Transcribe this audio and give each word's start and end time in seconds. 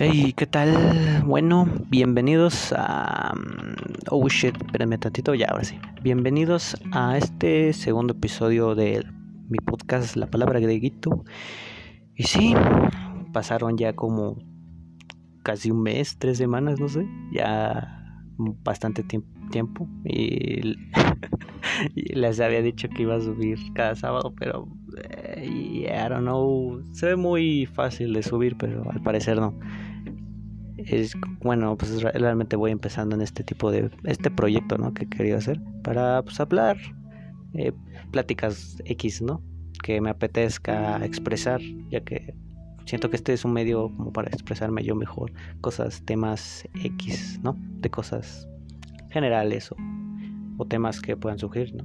Hey, 0.00 0.32
¿qué 0.36 0.46
tal? 0.46 1.24
Bueno, 1.26 1.66
bienvenidos 1.90 2.72
a... 2.76 3.34
Mm, 3.34 3.74
oh 4.10 4.28
shit, 4.28 4.54
espérenme 4.54 4.96
tantito, 4.96 5.34
ya, 5.34 5.46
ahora 5.46 5.64
sí. 5.64 5.76
Bienvenidos 6.04 6.76
a 6.92 7.18
este 7.18 7.72
segundo 7.72 8.14
episodio 8.14 8.76
de 8.76 9.04
mi 9.48 9.58
podcast 9.58 10.14
La 10.14 10.28
Palabra 10.28 10.60
Greguito. 10.60 11.24
Y 12.14 12.22
sí, 12.22 12.54
pasaron 13.32 13.76
ya 13.76 13.96
como 13.96 14.36
casi 15.42 15.72
un 15.72 15.82
mes, 15.82 16.16
tres 16.16 16.38
semanas, 16.38 16.78
no 16.78 16.88
sé, 16.88 17.04
ya 17.32 18.22
bastante 18.38 19.02
tiempo. 19.50 19.88
Y, 21.94 22.14
les 22.14 22.40
había 22.40 22.62
dicho 22.62 22.88
que 22.88 23.02
iba 23.02 23.16
a 23.16 23.20
subir 23.20 23.58
cada 23.74 23.96
sábado, 23.96 24.32
pero... 24.38 24.68
Eh, 25.04 25.88
I 25.88 26.08
don't 26.08 26.22
know, 26.22 26.82
se 26.92 27.06
ve 27.06 27.16
muy 27.16 27.66
fácil 27.66 28.12
de 28.12 28.22
subir, 28.22 28.56
pero 28.56 28.88
al 28.90 29.00
parecer 29.02 29.38
no 29.38 29.54
es 30.86 31.14
bueno 31.40 31.76
pues 31.76 32.02
realmente 32.02 32.56
voy 32.56 32.70
empezando 32.70 33.16
en 33.16 33.22
este 33.22 33.42
tipo 33.42 33.70
de 33.70 33.90
este 34.04 34.30
proyecto 34.30 34.78
no 34.78 34.94
que 34.94 35.04
he 35.04 35.08
querido 35.08 35.38
hacer 35.38 35.60
para 35.82 36.22
pues 36.22 36.38
hablar 36.40 36.76
eh, 37.54 37.72
pláticas 38.12 38.78
x 38.84 39.22
no 39.22 39.42
que 39.82 40.00
me 40.00 40.10
apetezca 40.10 41.04
expresar 41.04 41.60
ya 41.90 42.00
que 42.00 42.34
siento 42.86 43.10
que 43.10 43.16
este 43.16 43.32
es 43.32 43.44
un 43.44 43.52
medio 43.52 43.92
como 43.96 44.12
para 44.12 44.28
expresarme 44.28 44.84
yo 44.84 44.94
mejor 44.94 45.32
cosas 45.60 46.02
temas 46.04 46.66
x 46.82 47.40
no 47.42 47.56
de 47.80 47.90
cosas 47.90 48.48
generales 49.10 49.72
o, 49.72 49.76
o 50.58 50.64
temas 50.66 51.00
que 51.00 51.16
puedan 51.16 51.38
surgir 51.38 51.74
no 51.74 51.84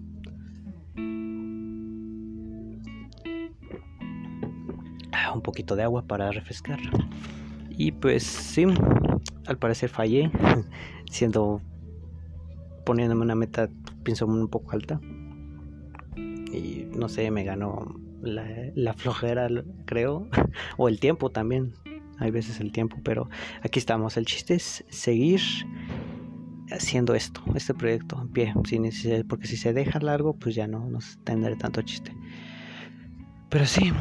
ah, 5.12 5.34
un 5.34 5.41
poquito 5.41 5.75
de 5.75 5.84
agua 5.84 6.03
para 6.03 6.31
refrescar 6.31 6.79
y 7.77 7.91
pues 7.91 8.24
sí, 8.24 8.66
al 9.48 9.57
parecer 9.57 9.90
fallé, 9.90 10.32
siendo 11.10 11.62
poniéndome 12.85 13.21
una 13.21 13.35
meta, 13.35 13.70
pienso 14.04 14.26
un 14.26 14.48
poco 14.48 14.71
alta. 14.71 14.99
Y 16.15 16.88
no 16.96 17.10
sé, 17.10 17.32
me 17.32 17.43
ganó 17.43 17.96
la, 18.21 18.46
la 18.76 18.93
flojera, 18.93 19.48
creo, 19.85 20.27
o 20.77 20.88
el 20.88 20.99
tiempo 20.99 21.30
también. 21.30 21.74
Hay 22.20 22.30
veces 22.32 22.60
el 22.60 22.71
tiempo, 22.71 22.98
pero 23.04 23.30
aquí 23.63 23.80
estamos. 23.80 24.18
El 24.18 24.26
chiste 24.26 24.54
es 24.54 24.85
seguir 24.90 25.41
haciendo 26.71 27.15
esto, 27.15 27.41
este 27.55 27.74
proyecto 27.74 28.21
en 28.21 28.30
pie, 28.30 28.54
porque 29.27 29.48
si 29.48 29.58
se 29.58 29.74
deja 29.74 29.99
largo, 29.99 30.34
pues 30.34 30.55
ya 30.55 30.68
no, 30.68 30.87
no 30.90 30.99
tendré 31.24 31.55
tanto 31.55 31.82
chiste. 31.82 32.15
Pero 33.49 33.65
sí, 33.65 33.91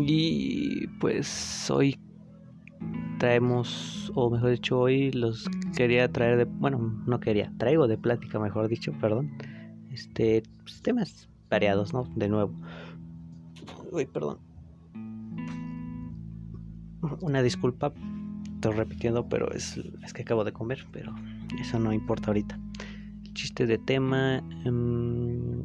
y 0.00 0.86
pues 0.98 1.70
hoy 1.70 1.98
traemos, 3.22 4.10
o 4.16 4.30
mejor 4.30 4.50
dicho, 4.50 4.80
hoy 4.80 5.12
los 5.12 5.48
quería 5.76 6.10
traer 6.10 6.38
de, 6.38 6.44
bueno, 6.44 6.78
no 7.06 7.20
quería, 7.20 7.52
traigo 7.56 7.86
de 7.86 7.96
plática, 7.96 8.40
mejor 8.40 8.66
dicho, 8.66 8.92
perdón, 9.00 9.30
este, 9.92 10.42
pues, 10.64 10.82
temas 10.82 11.28
variados, 11.48 11.92
¿no? 11.92 12.02
De 12.16 12.28
nuevo. 12.28 12.52
Uy, 13.92 14.06
perdón. 14.06 14.38
Una 17.20 17.44
disculpa, 17.44 17.92
estoy 18.54 18.72
repitiendo, 18.72 19.28
pero 19.28 19.52
es, 19.52 19.76
es 20.02 20.12
que 20.12 20.22
acabo 20.22 20.42
de 20.42 20.50
comer, 20.50 20.84
pero 20.90 21.14
eso 21.60 21.78
no 21.78 21.92
importa 21.92 22.26
ahorita. 22.26 22.58
Chiste 23.34 23.66
de 23.66 23.78
tema, 23.78 24.38
em, 24.64 25.62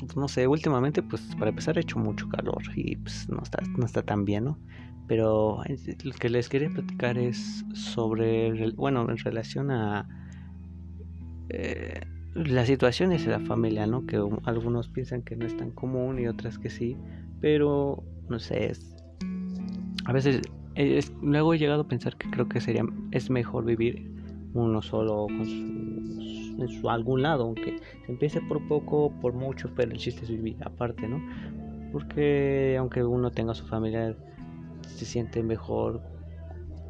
pues, 0.00 0.14
no 0.14 0.28
sé, 0.28 0.46
últimamente, 0.46 1.02
pues 1.02 1.22
para 1.38 1.48
empezar, 1.48 1.78
he 1.78 1.80
hecho 1.80 1.98
mucho 1.98 2.28
calor 2.28 2.62
y 2.76 2.96
pues 2.96 3.30
no 3.30 3.40
está, 3.42 3.62
no 3.78 3.86
está 3.86 4.02
tan 4.02 4.26
bien, 4.26 4.44
¿no? 4.44 4.58
Pero 5.08 5.62
lo 6.04 6.12
que 6.12 6.28
les 6.28 6.48
quería 6.48 6.68
platicar 6.68 7.18
es 7.18 7.64
sobre, 7.72 8.70
bueno, 8.72 9.08
en 9.10 9.16
relación 9.16 9.70
a 9.70 10.06
eh, 11.48 12.00
las 12.34 12.66
situaciones 12.66 13.24
de 13.24 13.32
la 13.32 13.40
familia, 13.40 13.86
¿no? 13.86 14.06
Que 14.06 14.22
algunos 14.44 14.88
piensan 14.88 15.22
que 15.22 15.34
no 15.34 15.46
es 15.46 15.56
tan 15.56 15.70
común 15.70 16.20
y 16.20 16.28
otras 16.28 16.58
que 16.58 16.68
sí, 16.68 16.96
pero 17.40 18.04
no 18.28 18.38
sé, 18.38 18.70
es, 18.70 18.96
a 20.04 20.12
veces 20.12 20.42
luego 21.22 21.54
he 21.54 21.58
llegado 21.58 21.82
a 21.82 21.88
pensar 21.88 22.16
que 22.16 22.30
creo 22.30 22.48
que 22.48 22.60
sería 22.60 22.84
es 23.10 23.30
mejor 23.30 23.64
vivir 23.64 24.12
uno 24.54 24.80
solo 24.80 25.26
con 25.26 25.46
en 26.58 26.68
su 26.68 26.90
algún 26.90 27.22
lado, 27.22 27.44
aunque 27.44 27.78
se 28.04 28.12
empiece 28.12 28.40
por 28.40 28.66
poco, 28.66 29.12
por 29.20 29.32
mucho, 29.32 29.70
pero 29.76 29.92
el 29.92 29.98
chiste 29.98 30.22
es 30.24 30.30
vivir 30.30 30.56
aparte, 30.64 31.06
¿no? 31.06 31.22
Porque 31.92 32.76
aunque 32.78 33.04
uno 33.04 33.30
tenga 33.30 33.54
su 33.54 33.64
familia 33.66 34.16
se 34.88 35.04
siente 35.04 35.42
mejor 35.42 36.00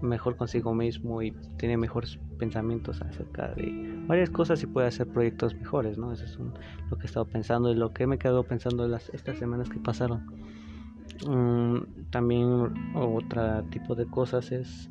mejor 0.00 0.36
consigo 0.36 0.74
mismo 0.74 1.22
y 1.22 1.32
tiene 1.56 1.76
mejores 1.76 2.18
pensamientos 2.38 3.02
acerca 3.02 3.48
de 3.54 4.00
varias 4.06 4.30
cosas 4.30 4.62
y 4.62 4.66
puede 4.66 4.86
hacer 4.86 5.08
proyectos 5.08 5.54
mejores, 5.54 5.98
¿no? 5.98 6.12
Eso 6.12 6.24
es 6.24 6.38
lo 6.38 6.96
que 6.96 7.02
he 7.02 7.06
estado 7.06 7.26
pensando 7.26 7.70
y 7.70 7.74
lo 7.74 7.92
que 7.92 8.06
me 8.06 8.16
he 8.16 8.18
quedado 8.18 8.44
pensando 8.44 8.86
las, 8.86 9.08
estas 9.10 9.38
semanas 9.38 9.68
que 9.68 9.78
pasaron. 9.78 10.24
Mm, 11.26 12.10
también 12.10 12.72
otro 12.94 13.64
tipo 13.70 13.94
de 13.94 14.06
cosas 14.06 14.52
es 14.52 14.88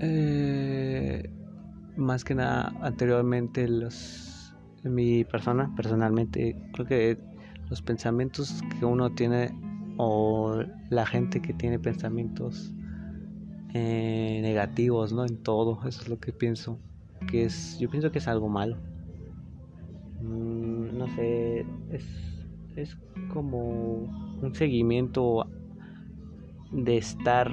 eh, 0.00 1.30
más 1.96 2.24
que 2.24 2.34
nada 2.34 2.72
anteriormente 2.82 3.66
los 3.66 4.54
mi 4.82 5.24
persona 5.24 5.72
personalmente 5.74 6.54
creo 6.74 6.86
que 6.86 7.18
los 7.70 7.80
pensamientos 7.80 8.60
que 8.78 8.84
uno 8.84 9.10
tiene 9.14 9.54
o 9.96 10.62
la 10.90 11.06
gente 11.06 11.40
que 11.40 11.52
tiene 11.52 11.78
pensamientos 11.78 12.72
eh, 13.72 14.40
negativos, 14.42 15.12
¿no? 15.12 15.24
En 15.24 15.42
todo, 15.42 15.80
eso 15.86 16.02
es 16.02 16.08
lo 16.08 16.18
que 16.18 16.32
pienso, 16.32 16.78
que 17.28 17.44
es, 17.44 17.78
yo 17.78 17.90
pienso 17.90 18.10
que 18.10 18.18
es 18.18 18.28
algo 18.28 18.48
malo. 18.48 18.76
Mm, 20.22 20.96
no 20.98 21.06
sé, 21.08 21.66
es, 21.90 22.04
es 22.76 22.96
como 23.32 24.38
un 24.42 24.54
seguimiento 24.54 25.46
de 26.72 26.96
estar 26.96 27.50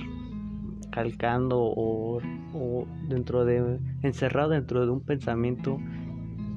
calcando 0.92 1.60
o, 1.60 2.22
o 2.54 2.88
dentro 3.08 3.46
de 3.46 3.80
encerrado 4.02 4.50
dentro 4.50 4.86
de 4.86 4.92
un 4.92 5.02
pensamiento 5.02 5.80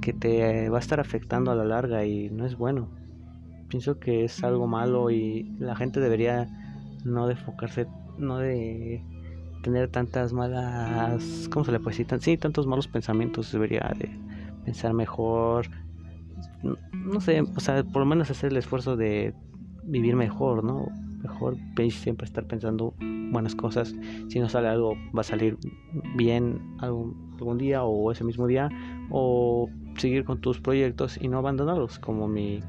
que 0.00 0.12
te 0.12 0.69
va 0.69 0.78
a 0.78 0.81
estar 0.81 0.99
afectando 0.99 1.50
a 1.50 1.55
la 1.55 1.65
larga 1.65 2.05
y 2.05 2.31
no 2.31 2.44
es 2.44 2.56
bueno 2.56 3.03
pienso 3.69 3.98
que 3.98 4.25
es 4.25 4.42
algo 4.44 4.66
malo 4.66 5.10
y 5.10 5.44
la 5.58 5.76
gente 5.76 6.00
debería 6.00 6.48
no 7.04 7.26
de 7.26 7.32
enfocarse, 7.32 7.86
no 8.19 8.38
de 8.38 9.02
tener 9.62 9.88
tantas 9.88 10.32
malas, 10.32 11.48
¿cómo 11.50 11.64
se 11.64 11.72
le 11.72 11.80
puede 11.80 11.97
decir? 11.97 12.20
Sí, 12.20 12.36
tantos 12.36 12.66
malos 12.66 12.86
pensamientos, 12.88 13.50
debería 13.52 13.92
de 13.98 14.10
pensar 14.64 14.92
mejor, 14.92 15.66
no 16.92 17.20
sé, 17.20 17.42
o 17.42 17.60
sea, 17.60 17.82
por 17.84 18.00
lo 18.00 18.06
menos 18.06 18.30
hacer 18.30 18.50
el 18.52 18.56
esfuerzo 18.58 18.97
de 18.97 19.34
vivir 19.84 20.16
mejor, 20.16 20.64
¿no? 20.64 20.86
Mejor 21.22 21.56
siempre 21.91 22.26
estar 22.26 22.46
pensando 22.46 22.94
buenas 23.31 23.54
cosas. 23.54 23.94
Si 24.28 24.38
no 24.38 24.48
sale 24.48 24.69
algo, 24.69 24.94
va 25.16 25.20
a 25.20 25.25
salir 25.25 25.56
bien 26.16 26.76
algún, 26.78 27.34
algún 27.38 27.58
día 27.58 27.82
o 27.82 28.12
ese 28.12 28.25
mismo 28.25 28.46
día. 28.46 28.69
O 29.10 29.70
seguir 29.96 30.25
con 30.25 30.41
tus 30.41 30.60
proyectos 30.60 31.19
y 31.20 31.28
no 31.28 31.38
abandonarlos, 31.38 31.98
como 31.98 32.28
mi 32.28 32.60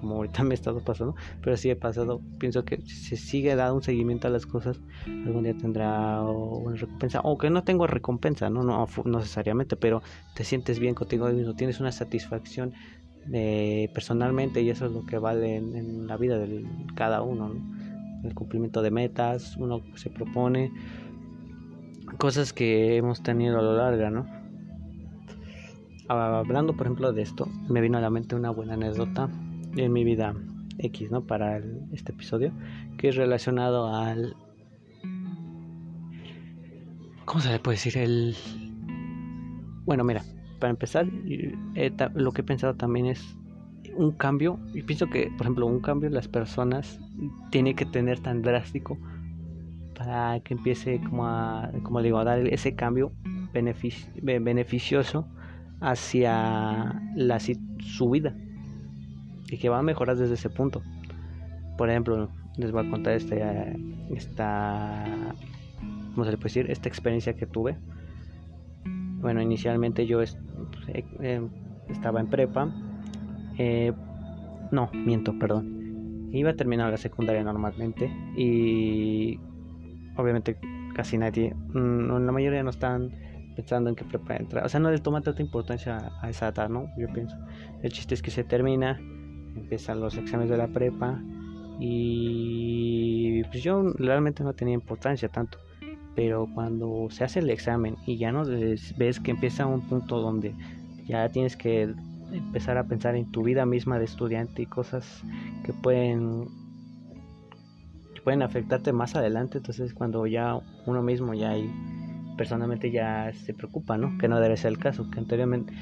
como 0.00 0.16
ahorita 0.16 0.42
me 0.44 0.50
he 0.50 0.54
estado 0.54 0.80
pasando, 0.80 1.14
pero 1.42 1.56
sí 1.56 1.70
he 1.70 1.76
pasado, 1.76 2.20
pienso 2.38 2.64
que 2.64 2.80
si 2.82 2.94
se 2.94 3.16
sigue 3.16 3.54
dando 3.54 3.76
un 3.76 3.82
seguimiento 3.82 4.26
a 4.26 4.30
las 4.30 4.46
cosas, 4.46 4.80
algún 5.06 5.44
día 5.44 5.56
tendrá 5.56 6.22
una 6.22 6.76
recompensa, 6.76 7.20
aunque 7.22 7.50
no 7.50 7.62
tengo 7.62 7.86
recompensa, 7.86 8.50
no, 8.50 8.62
no, 8.62 8.88
necesariamente, 9.04 9.76
pero 9.76 10.02
te 10.34 10.44
sientes 10.44 10.78
bien 10.78 10.94
contigo 10.94 11.28
mismo, 11.28 11.54
tienes 11.54 11.80
una 11.80 11.92
satisfacción 11.92 12.72
eh, 13.32 13.90
personalmente 13.92 14.62
y 14.62 14.70
eso 14.70 14.86
es 14.86 14.92
lo 14.92 15.04
que 15.04 15.18
vale 15.18 15.56
en, 15.56 16.06
la 16.06 16.16
vida 16.16 16.38
de 16.38 16.64
cada 16.94 17.22
uno, 17.22 17.52
el 18.24 18.34
cumplimiento 18.34 18.82
de 18.82 18.90
metas, 18.90 19.56
uno 19.56 19.82
se 19.94 20.10
propone 20.10 20.72
cosas 22.18 22.52
que 22.52 22.96
hemos 22.96 23.22
tenido 23.22 23.58
a 23.58 23.62
lo 23.62 23.76
largo, 23.76 24.10
¿no? 24.10 24.40
Hablando, 26.08 26.72
por 26.72 26.86
ejemplo, 26.86 27.12
de 27.12 27.22
esto, 27.22 27.46
me 27.68 27.80
vino 27.80 27.96
a 27.96 28.00
la 28.00 28.10
mente 28.10 28.34
una 28.34 28.50
buena 28.50 28.74
anécdota 28.74 29.30
en 29.76 29.92
mi 29.92 30.04
vida 30.04 30.34
X, 30.78 31.10
¿no? 31.10 31.22
Para 31.22 31.60
este 31.92 32.12
episodio, 32.12 32.52
que 32.96 33.08
es 33.08 33.16
relacionado 33.16 33.94
al... 33.94 34.36
¿Cómo 37.24 37.40
se 37.40 37.50
le 37.50 37.58
puede 37.58 37.76
decir? 37.76 37.96
El... 37.98 38.34
Bueno, 39.84 40.04
mira, 40.04 40.22
para 40.58 40.70
empezar, 40.70 41.06
lo 42.14 42.32
que 42.32 42.40
he 42.40 42.44
pensado 42.44 42.74
también 42.74 43.06
es 43.06 43.36
un 43.96 44.12
cambio, 44.12 44.58
y 44.72 44.82
pienso 44.82 45.08
que, 45.08 45.30
por 45.36 45.42
ejemplo, 45.42 45.66
un 45.66 45.80
cambio 45.80 46.08
en 46.08 46.14
las 46.14 46.28
personas 46.28 47.00
tiene 47.50 47.74
que 47.74 47.86
tener 47.86 48.20
tan 48.20 48.42
drástico 48.42 48.98
para 49.96 50.40
que 50.40 50.54
empiece 50.54 51.00
como 51.00 51.26
a, 51.26 51.70
como 51.82 52.00
digo, 52.00 52.18
a 52.18 52.24
dar 52.24 52.46
ese 52.46 52.74
cambio 52.74 53.12
beneficioso 53.52 55.26
hacia 55.80 57.02
la, 57.14 57.38
su 57.40 58.10
vida 58.10 58.34
y 59.50 59.58
que 59.58 59.68
va 59.68 59.78
a 59.78 59.82
mejorar 59.82 60.16
desde 60.16 60.34
ese 60.34 60.50
punto. 60.50 60.82
Por 61.76 61.90
ejemplo, 61.90 62.30
les 62.56 62.72
voy 62.72 62.86
a 62.86 62.90
contar 62.90 63.14
este, 63.14 63.42
esta 64.10 65.34
¿cómo 66.14 66.24
se 66.24 66.30
le 66.32 66.36
puede 66.36 66.48
decir? 66.48 66.70
Esta 66.70 66.88
experiencia 66.88 67.34
que 67.34 67.46
tuve. 67.46 67.76
Bueno, 69.20 69.42
inicialmente 69.42 70.06
yo 70.06 70.18
pues, 70.18 70.36
eh, 70.88 71.04
eh, 71.20 71.48
estaba 71.88 72.20
en 72.20 72.28
prepa. 72.28 72.70
Eh, 73.58 73.92
no, 74.70 74.90
miento, 74.92 75.38
perdón. 75.38 76.30
Iba 76.32 76.50
a 76.50 76.54
terminar 76.54 76.90
la 76.90 76.96
secundaria 76.96 77.42
normalmente 77.42 78.10
y 78.36 79.38
obviamente 80.16 80.56
casi 80.94 81.18
nadie, 81.18 81.54
mm, 81.54 82.24
la 82.24 82.32
mayoría 82.32 82.62
no 82.62 82.70
están 82.70 83.10
pensando 83.56 83.90
en 83.90 83.96
qué 83.96 84.04
prepa 84.04 84.36
entrar. 84.36 84.64
O 84.64 84.68
sea, 84.68 84.80
no 84.80 84.90
le 84.90 84.98
toma 84.98 85.20
tanta 85.22 85.42
importancia 85.42 86.12
a 86.20 86.30
esa 86.30 86.48
edad, 86.48 86.68
¿no? 86.68 86.86
Yo 86.96 87.08
pienso. 87.12 87.36
El 87.82 87.92
chiste 87.92 88.14
es 88.14 88.22
que 88.22 88.30
se 88.30 88.44
termina, 88.44 89.00
empiezan 89.56 90.00
los 90.00 90.16
exámenes 90.16 90.50
de 90.50 90.56
la 90.56 90.68
prepa 90.68 91.20
y 91.78 93.42
pues 93.44 93.62
yo 93.62 93.82
realmente 93.94 94.44
no 94.44 94.52
tenía 94.52 94.74
importancia 94.74 95.28
tanto. 95.28 95.58
Pero 96.14 96.48
cuando 96.54 97.08
se 97.10 97.24
hace 97.24 97.38
el 97.38 97.50
examen 97.50 97.96
y 98.06 98.18
ya 98.18 98.32
no 98.32 98.44
ves 98.44 99.20
que 99.20 99.30
empieza 99.30 99.66
un 99.66 99.80
punto 99.82 100.20
donde 100.20 100.54
ya 101.06 101.28
tienes 101.30 101.56
que 101.56 101.94
empezar 102.32 102.78
a 102.78 102.84
pensar 102.84 103.16
en 103.16 103.30
tu 103.30 103.42
vida 103.42 103.64
misma 103.66 103.98
de 103.98 104.04
estudiante 104.04 104.62
y 104.62 104.66
cosas 104.66 105.22
que 105.64 105.72
pueden 105.72 106.46
que 108.14 108.20
pueden 108.22 108.42
afectarte 108.42 108.92
más 108.92 109.16
adelante 109.16 109.58
entonces 109.58 109.94
cuando 109.94 110.26
ya 110.26 110.60
uno 110.86 111.02
mismo 111.02 111.34
ya 111.34 111.50
hay 111.50 111.68
personalmente 112.40 112.90
ya 112.90 113.30
se 113.34 113.52
preocupa, 113.52 113.98
¿no? 113.98 114.16
Que 114.16 114.26
no 114.26 114.40
debe 114.40 114.56
ser 114.56 114.72
el 114.72 114.78
caso, 114.78 115.10
que 115.10 115.18
anteriormente 115.18 115.74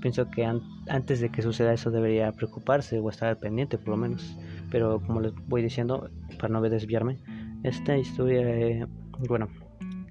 pienso 0.00 0.28
que 0.30 0.44
antes 0.88 1.20
de 1.20 1.30
que 1.30 1.42
suceda 1.42 1.72
eso 1.72 1.90
debería 1.90 2.32
preocuparse 2.32 2.98
o 2.98 3.08
estar 3.10 3.38
pendiente 3.38 3.78
por 3.78 3.88
lo 3.88 3.96
menos. 3.96 4.36
Pero 4.70 5.00
como 5.00 5.20
les 5.20 5.32
voy 5.48 5.62
diciendo, 5.62 6.10
para 6.38 6.52
no 6.52 6.60
desviarme, 6.62 7.18
esta 7.62 7.96
historia, 7.96 8.40
eh, 8.42 8.86
bueno, 9.28 9.48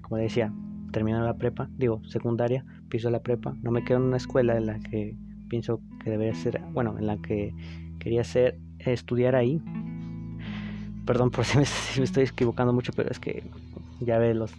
como 0.02 0.16
decía, 0.16 0.52
terminó 0.92 1.24
la 1.24 1.34
prepa, 1.34 1.68
digo, 1.76 2.02
secundaria, 2.08 2.64
piso 2.88 3.10
la 3.10 3.20
prepa, 3.20 3.54
no 3.62 3.70
me 3.70 3.84
quedo 3.84 3.98
en 3.98 4.04
una 4.04 4.16
escuela 4.16 4.56
en 4.56 4.66
la 4.66 4.78
que 4.78 5.16
pienso 5.48 5.80
que 6.02 6.10
debería 6.10 6.34
ser, 6.34 6.60
bueno, 6.72 6.96
en 6.98 7.06
la 7.06 7.16
que 7.18 7.54
quería 7.98 8.24
ser, 8.24 8.58
estudiar 8.78 9.34
ahí. 9.34 9.60
Perdón 11.04 11.30
por 11.30 11.44
si 11.46 11.58
me, 11.58 11.64
si 11.64 12.00
me 12.00 12.04
estoy 12.04 12.24
equivocando 12.24 12.72
mucho, 12.72 12.92
pero 12.94 13.10
es 13.10 13.18
que 13.18 13.42
ya 14.00 14.18
ve 14.18 14.34
los 14.34 14.52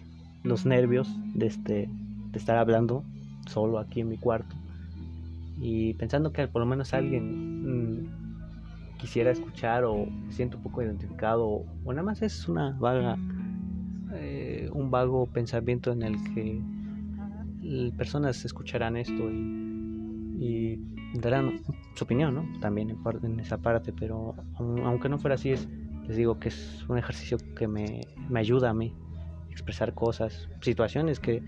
los 0.44 0.66
nervios 0.66 1.08
de, 1.34 1.46
este, 1.46 1.88
de 2.32 2.38
estar 2.38 2.56
hablando 2.56 3.04
solo 3.46 3.78
aquí 3.78 4.00
en 4.00 4.08
mi 4.08 4.16
cuarto 4.16 4.54
y 5.60 5.94
pensando 5.94 6.32
que 6.32 6.46
por 6.48 6.60
lo 6.60 6.66
menos 6.66 6.94
alguien 6.94 8.02
mm, 8.02 8.98
quisiera 8.98 9.30
escuchar 9.30 9.84
o 9.84 10.06
se 10.28 10.36
siente 10.36 10.56
un 10.56 10.62
poco 10.62 10.82
identificado 10.82 11.46
o, 11.46 11.92
nada 11.92 12.02
más 12.02 12.22
es 12.22 12.48
una 12.48 12.76
vaga 12.78 13.16
eh, 14.14 14.68
un 14.72 14.90
vago 14.90 15.26
pensamiento 15.26 15.92
en 15.92 16.02
el 16.02 16.16
que 16.34 16.60
personas 17.96 18.44
escucharán 18.44 18.96
esto 18.96 19.30
y, 19.30 20.80
darán 21.14 21.60
su 21.94 22.04
opinión 22.04 22.34
¿no? 22.34 22.60
también 22.60 22.96
en, 23.22 23.40
esa 23.40 23.58
parte 23.58 23.92
pero 23.92 24.34
aunque 24.58 25.08
no 25.08 25.18
fuera 25.18 25.34
así 25.34 25.50
es 25.50 25.66
les 26.06 26.16
digo 26.16 26.38
que 26.38 26.48
es 26.48 26.84
un 26.88 26.98
ejercicio 26.98 27.38
que 27.56 27.66
me, 27.66 28.02
me 28.28 28.40
ayuda 28.40 28.70
a 28.70 28.74
mí 28.74 28.94
expresar 29.58 29.92
cosas, 29.92 30.48
situaciones 30.60 31.18
que 31.18 31.42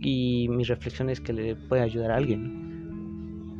y 0.00 0.48
mis 0.50 0.68
reflexiones 0.68 1.20
que 1.20 1.32
le 1.32 1.56
puede 1.56 1.82
ayudar 1.82 2.12
a 2.12 2.16
alguien, 2.16 2.67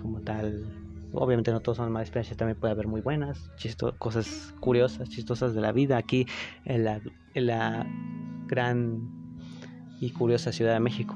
como 0.08 0.22
tal. 0.22 0.64
Obviamente 1.12 1.52
no 1.52 1.60
todos 1.60 1.76
son 1.76 1.92
malas 1.92 2.08
experiencias, 2.08 2.36
también 2.36 2.58
puede 2.58 2.72
haber 2.72 2.86
muy 2.86 3.00
buenas, 3.02 3.50
chisto 3.56 3.94
cosas 3.98 4.54
curiosas, 4.60 5.08
chistosas 5.08 5.54
de 5.54 5.60
la 5.60 5.72
vida 5.72 5.96
aquí 5.98 6.26
en 6.64 6.84
la, 6.84 7.00
en 7.34 7.46
la 7.46 7.86
gran 8.46 9.10
y 10.00 10.10
curiosa 10.10 10.52
Ciudad 10.52 10.72
de 10.74 10.80
México, 10.80 11.14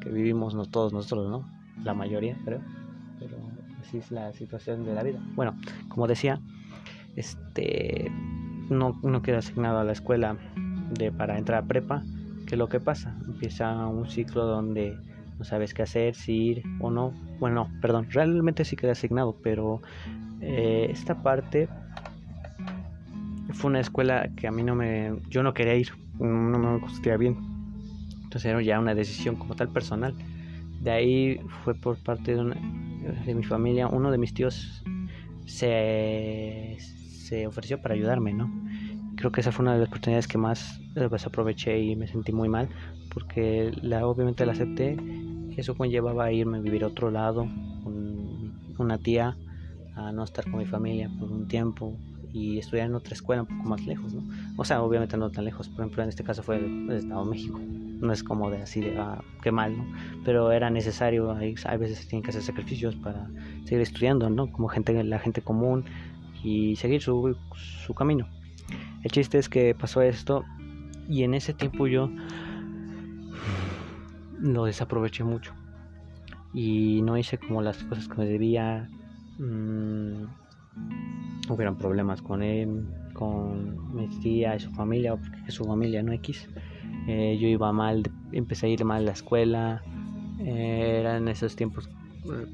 que 0.00 0.10
vivimos 0.10 0.54
no 0.54 0.66
todos 0.66 0.92
nosotros, 0.92 1.30
¿no? 1.30 1.48
La 1.84 1.94
mayoría, 1.94 2.36
creo, 2.44 2.60
pero 3.20 3.36
así 3.80 3.98
es 3.98 4.10
la 4.10 4.32
situación 4.32 4.84
de 4.84 4.94
la 4.94 5.02
vida. 5.02 5.20
Bueno, 5.34 5.56
como 5.88 6.06
decía, 6.06 6.40
este 7.16 8.10
no, 8.68 8.98
no 9.02 9.22
queda 9.22 9.38
asignado 9.38 9.78
a 9.78 9.84
la 9.84 9.92
escuela 9.92 10.36
de 10.96 11.12
para 11.12 11.38
entrar 11.38 11.64
a 11.64 11.66
prepa, 11.66 12.02
¿qué 12.46 12.54
es 12.54 12.58
lo 12.58 12.68
que 12.68 12.80
pasa? 12.80 13.16
Empieza 13.26 13.86
un 13.86 14.08
ciclo 14.08 14.44
donde 14.44 14.96
no 15.38 15.44
sabes 15.44 15.72
qué 15.72 15.82
hacer, 15.82 16.14
si 16.14 16.32
ir 16.32 16.62
o 16.80 16.90
no. 16.90 17.12
Bueno, 17.38 17.54
no, 17.54 17.80
perdón, 17.80 18.08
realmente 18.10 18.64
sí 18.64 18.76
queda 18.76 18.92
asignado, 18.92 19.36
pero 19.42 19.80
eh, 20.40 20.88
esta 20.90 21.22
parte 21.22 21.68
fue 23.52 23.70
una 23.70 23.80
escuela 23.80 24.28
que 24.36 24.46
a 24.46 24.50
mí 24.50 24.62
no 24.62 24.74
me, 24.74 25.12
yo 25.28 25.42
no 25.42 25.54
quería 25.54 25.74
ir, 25.74 25.88
no 26.18 26.58
me 26.58 26.78
gustaba 26.78 27.16
bien. 27.16 27.36
Entonces 28.24 28.46
era 28.46 28.60
ya 28.60 28.78
una 28.78 28.94
decisión 28.94 29.36
como 29.36 29.54
tal 29.54 29.68
personal. 29.68 30.14
De 30.80 30.90
ahí 30.90 31.40
fue 31.64 31.74
por 31.74 31.96
parte 32.02 32.34
de, 32.36 33.34
mi 33.34 33.42
familia, 33.42 33.88
uno 33.88 34.10
de 34.10 34.18
mis 34.18 34.34
tíos 34.34 34.84
se, 35.46 36.76
se 36.78 37.46
ofreció 37.46 37.80
para 37.80 37.94
ayudarme, 37.94 38.32
¿no? 38.32 38.50
creo 39.18 39.32
que 39.32 39.40
esa 39.40 39.50
fue 39.50 39.64
una 39.64 39.74
de 39.74 39.80
las 39.80 39.88
oportunidades 39.88 40.28
que 40.28 40.38
más 40.38 40.80
desaproveché 40.94 41.72
pues, 41.72 41.84
y 41.84 41.96
me 41.96 42.06
sentí 42.06 42.32
muy 42.32 42.48
mal 42.48 42.68
porque 43.12 43.72
la, 43.82 44.06
obviamente 44.06 44.46
la 44.46 44.52
acepté 44.52 44.96
eso 45.58 45.74
conllevaba 45.76 46.26
a 46.26 46.32
irme 46.32 46.58
a 46.58 46.60
vivir 46.60 46.84
a 46.84 46.86
otro 46.86 47.10
lado 47.10 47.48
con 47.82 48.54
una 48.78 48.98
tía 48.98 49.36
a 49.96 50.12
no 50.12 50.22
estar 50.22 50.44
con 50.44 50.58
mi 50.58 50.66
familia 50.66 51.10
por 51.18 51.30
un 51.32 51.48
tiempo 51.48 51.96
y 52.32 52.58
estudiar 52.58 52.86
en 52.86 52.94
otra 52.94 53.14
escuela 53.14 53.42
un 53.42 53.48
poco 53.48 53.68
más 53.68 53.84
lejos 53.84 54.14
¿no? 54.14 54.22
o 54.56 54.64
sea 54.64 54.82
obviamente 54.82 55.16
no 55.16 55.30
tan 55.30 55.44
lejos 55.44 55.68
por 55.68 55.80
ejemplo 55.80 56.02
en 56.04 56.10
este 56.10 56.22
caso 56.22 56.42
fue 56.42 56.56
el, 56.56 56.90
Estado 56.90 57.24
de 57.24 57.30
México 57.30 57.58
no 57.58 58.12
es 58.12 58.22
como 58.22 58.50
de 58.50 58.62
así 58.62 58.80
de 58.80 58.96
ah, 58.98 59.20
qué 59.42 59.50
mal 59.50 59.76
¿no? 59.76 59.84
pero 60.24 60.52
era 60.52 60.70
necesario 60.70 61.32
hay, 61.32 61.56
hay 61.64 61.78
veces 61.78 62.06
tienen 62.06 62.22
que 62.22 62.30
hacer 62.30 62.42
sacrificios 62.42 62.94
para 62.94 63.28
seguir 63.64 63.80
estudiando 63.80 64.30
¿no? 64.30 64.52
como 64.52 64.68
gente 64.68 65.02
la 65.02 65.18
gente 65.18 65.42
común 65.42 65.84
y 66.44 66.76
seguir 66.76 67.02
su, 67.02 67.36
su 67.56 67.94
camino 67.94 68.28
el 69.02 69.10
chiste 69.10 69.38
es 69.38 69.48
que 69.48 69.74
pasó 69.74 70.02
esto 70.02 70.44
y 71.08 71.24
en 71.24 71.34
ese 71.34 71.52
tiempo 71.52 71.88
yo 71.88 72.10
lo 74.40 74.64
desaproveché 74.64 75.24
mucho 75.24 75.52
y 76.54 77.02
no 77.02 77.16
hice 77.18 77.38
como 77.38 77.62
las 77.62 77.82
cosas 77.84 78.08
que 78.08 78.16
me 78.16 78.26
debía. 78.26 78.88
Mmm, 79.38 80.24
hubieron 81.48 81.76
problemas 81.76 82.22
con 82.22 82.42
él, 82.42 82.86
con 83.12 83.94
mi 83.94 84.08
tía 84.20 84.56
y 84.56 84.60
su 84.60 84.70
familia, 84.70 85.16
porque 85.16 85.50
su 85.50 85.64
familia 85.64 86.02
no 86.02 86.12
X. 86.12 86.48
Eh, 87.06 87.38
yo 87.40 87.48
iba 87.48 87.72
mal, 87.72 88.02
empecé 88.32 88.66
a 88.66 88.70
ir 88.70 88.84
mal 88.84 89.02
a 89.02 89.06
la 89.06 89.12
escuela. 89.12 89.82
Eh, 90.40 90.98
eran 91.00 91.28
esos 91.28 91.56
tiempos, 91.56 91.88
pues, 92.24 92.46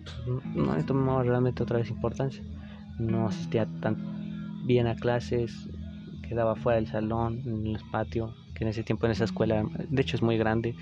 no 0.55 0.77
le 0.77 0.83
tomaba 0.85 1.23
realmente 1.23 1.63
otra 1.63 1.79
vez 1.79 1.91
importancia. 1.91 2.43
No 2.99 3.27
asistía 3.27 3.67
tan 3.81 3.97
bien 4.67 4.87
a 4.87 4.95
clases, 4.95 5.69
quedaba 6.29 6.55
fuera 6.55 6.77
del 6.77 6.87
salón, 6.87 7.43
en 7.45 7.67
el 7.67 7.81
patio, 7.91 8.35
que 8.55 8.65
en 8.65 8.71
ese 8.71 8.83
tiempo 8.83 9.07
en 9.07 9.13
esa 9.13 9.25
escuela, 9.25 9.65
de 9.89 10.03
hecho 10.03 10.17
es 10.17 10.23
muy 10.23 10.39
grande, 10.39 10.75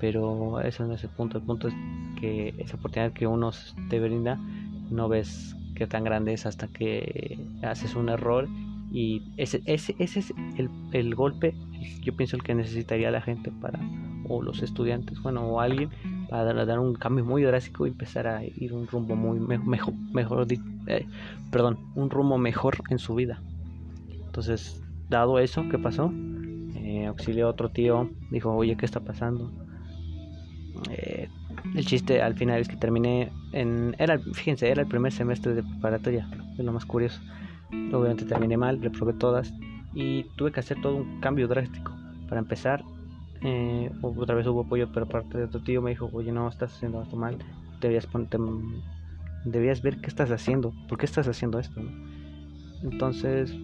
pero 0.00 0.60
eso 0.60 0.86
no 0.86 0.94
es 0.94 1.04
el 1.04 1.10
punto. 1.10 1.38
El 1.38 1.44
punto 1.44 1.68
es 1.68 1.74
que 2.18 2.54
esa 2.58 2.76
oportunidad 2.76 3.12
que 3.12 3.26
uno 3.26 3.50
te 3.88 4.00
brinda, 4.00 4.38
no 4.90 5.08
ves 5.08 5.56
qué 5.74 5.86
tan 5.86 6.04
grande 6.04 6.32
es 6.32 6.46
hasta 6.46 6.68
que 6.68 7.38
haces 7.62 7.94
un 7.94 8.08
error 8.08 8.48
y 8.92 9.22
ese, 9.36 9.62
ese, 9.66 9.94
ese 9.98 10.18
es 10.20 10.34
el, 10.56 10.68
el 10.92 11.14
golpe, 11.14 11.54
yo 12.02 12.16
pienso 12.16 12.36
el 12.36 12.42
que 12.42 12.54
necesitaría 12.54 13.10
la 13.10 13.20
gente 13.20 13.52
para, 13.60 13.78
o 14.28 14.42
los 14.42 14.62
estudiantes, 14.62 15.22
bueno, 15.22 15.46
o 15.46 15.60
alguien 15.60 15.90
para 16.28 16.64
dar, 16.64 16.78
un 16.78 16.94
cambio 16.94 17.24
muy 17.24 17.42
drástico 17.42 17.86
y 17.86 17.90
empezar 17.90 18.26
a 18.26 18.44
ir 18.44 18.72
un 18.72 18.86
rumbo 18.86 19.16
muy 19.16 19.38
mejor, 19.40 19.94
mejor 20.12 20.46
eh, 20.50 21.06
perdón, 21.50 21.78
un 21.94 22.10
rumbo 22.10 22.38
mejor 22.38 22.78
en 22.88 22.98
su 22.98 23.14
vida. 23.14 23.40
Entonces, 24.26 24.82
dado 25.08 25.38
eso, 25.38 25.64
¿qué 25.70 25.78
pasó? 25.78 26.12
Eh, 26.76 27.06
auxilió 27.06 27.46
a 27.46 27.50
otro 27.50 27.70
tío, 27.70 28.10
dijo, 28.30 28.54
oye, 28.54 28.76
¿qué 28.76 28.86
está 28.86 29.00
pasando? 29.00 29.50
Eh, 30.90 31.28
el 31.74 31.86
chiste 31.86 32.22
al 32.22 32.34
final 32.34 32.60
es 32.60 32.68
que 32.68 32.76
terminé 32.76 33.30
en... 33.52 33.94
Era, 33.98 34.18
fíjense, 34.18 34.68
era 34.70 34.82
el 34.82 34.88
primer 34.88 35.12
semestre 35.12 35.54
de 35.54 35.62
preparatoria, 35.62 36.28
es 36.58 36.64
lo 36.64 36.72
más 36.72 36.84
curioso. 36.84 37.20
Obviamente 37.92 38.24
terminé 38.24 38.56
mal, 38.56 38.80
reprobé 38.80 39.12
todas 39.12 39.52
y 39.94 40.24
tuve 40.36 40.52
que 40.52 40.60
hacer 40.60 40.80
todo 40.80 40.96
un 40.96 41.20
cambio 41.20 41.48
drástico. 41.48 41.92
Para 42.28 42.40
empezar, 42.40 42.82
eh, 43.42 43.90
otra 44.02 44.34
vez 44.34 44.46
hubo 44.46 44.62
apoyo, 44.62 44.90
pero 44.92 45.06
parte 45.06 45.38
de 45.38 45.44
otro 45.44 45.60
tío 45.62 45.82
me 45.82 45.90
dijo, 45.90 46.10
oye, 46.12 46.32
no, 46.32 46.48
estás 46.48 46.74
haciendo 46.74 47.02
esto 47.02 47.16
mal, 47.16 47.36
debías, 47.80 48.06
ponerte, 48.06 48.38
debías 49.44 49.82
ver 49.82 50.00
qué 50.00 50.08
estás 50.08 50.30
haciendo, 50.30 50.72
por 50.88 50.98
qué 50.98 51.06
estás 51.06 51.28
haciendo 51.28 51.58
esto. 51.58 51.80
Entonces 52.82 53.54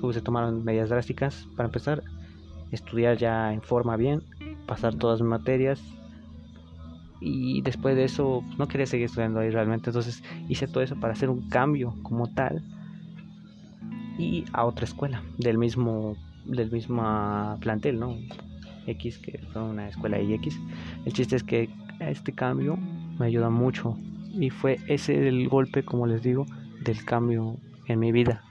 pues, 0.00 0.16
se 0.16 0.22
tomaron 0.22 0.64
medidas 0.64 0.90
drásticas 0.90 1.48
para 1.56 1.68
empezar, 1.68 2.02
estudiar 2.70 3.16
ya 3.16 3.52
en 3.52 3.62
forma 3.62 3.96
bien, 3.96 4.22
pasar 4.66 4.94
todas 4.94 5.20
mis 5.20 5.30
materias 5.30 5.82
y 7.20 7.60
después 7.62 7.96
de 7.96 8.04
eso 8.04 8.42
pues, 8.46 8.58
no 8.58 8.68
quería 8.68 8.86
seguir 8.86 9.06
estudiando 9.06 9.40
ahí 9.40 9.50
realmente, 9.50 9.90
entonces 9.90 10.22
hice 10.48 10.66
todo 10.66 10.82
eso 10.82 10.96
para 10.96 11.12
hacer 11.12 11.28
un 11.28 11.48
cambio 11.48 11.94
como 12.02 12.32
tal 12.32 12.62
y 14.18 14.44
a 14.52 14.64
otra 14.64 14.84
escuela 14.84 15.22
del 15.38 15.58
mismo 15.58 16.16
del 16.44 16.70
mismo 16.70 17.58
plantel, 17.60 18.00
¿no? 18.00 18.16
X, 18.86 19.18
que 19.18 19.38
fue 19.52 19.62
una 19.62 19.88
escuela 19.88 20.18
X. 20.18 20.58
El 21.04 21.12
chiste 21.12 21.36
es 21.36 21.44
que 21.44 21.68
este 22.00 22.32
cambio 22.32 22.78
me 23.18 23.26
ayuda 23.26 23.50
mucho 23.50 23.96
y 24.32 24.50
fue 24.50 24.78
ese 24.88 25.28
el 25.28 25.48
golpe, 25.48 25.84
como 25.84 26.06
les 26.06 26.22
digo, 26.22 26.46
del 26.82 27.04
cambio 27.04 27.56
en 27.86 27.98
mi 27.98 28.10
vida 28.10 28.42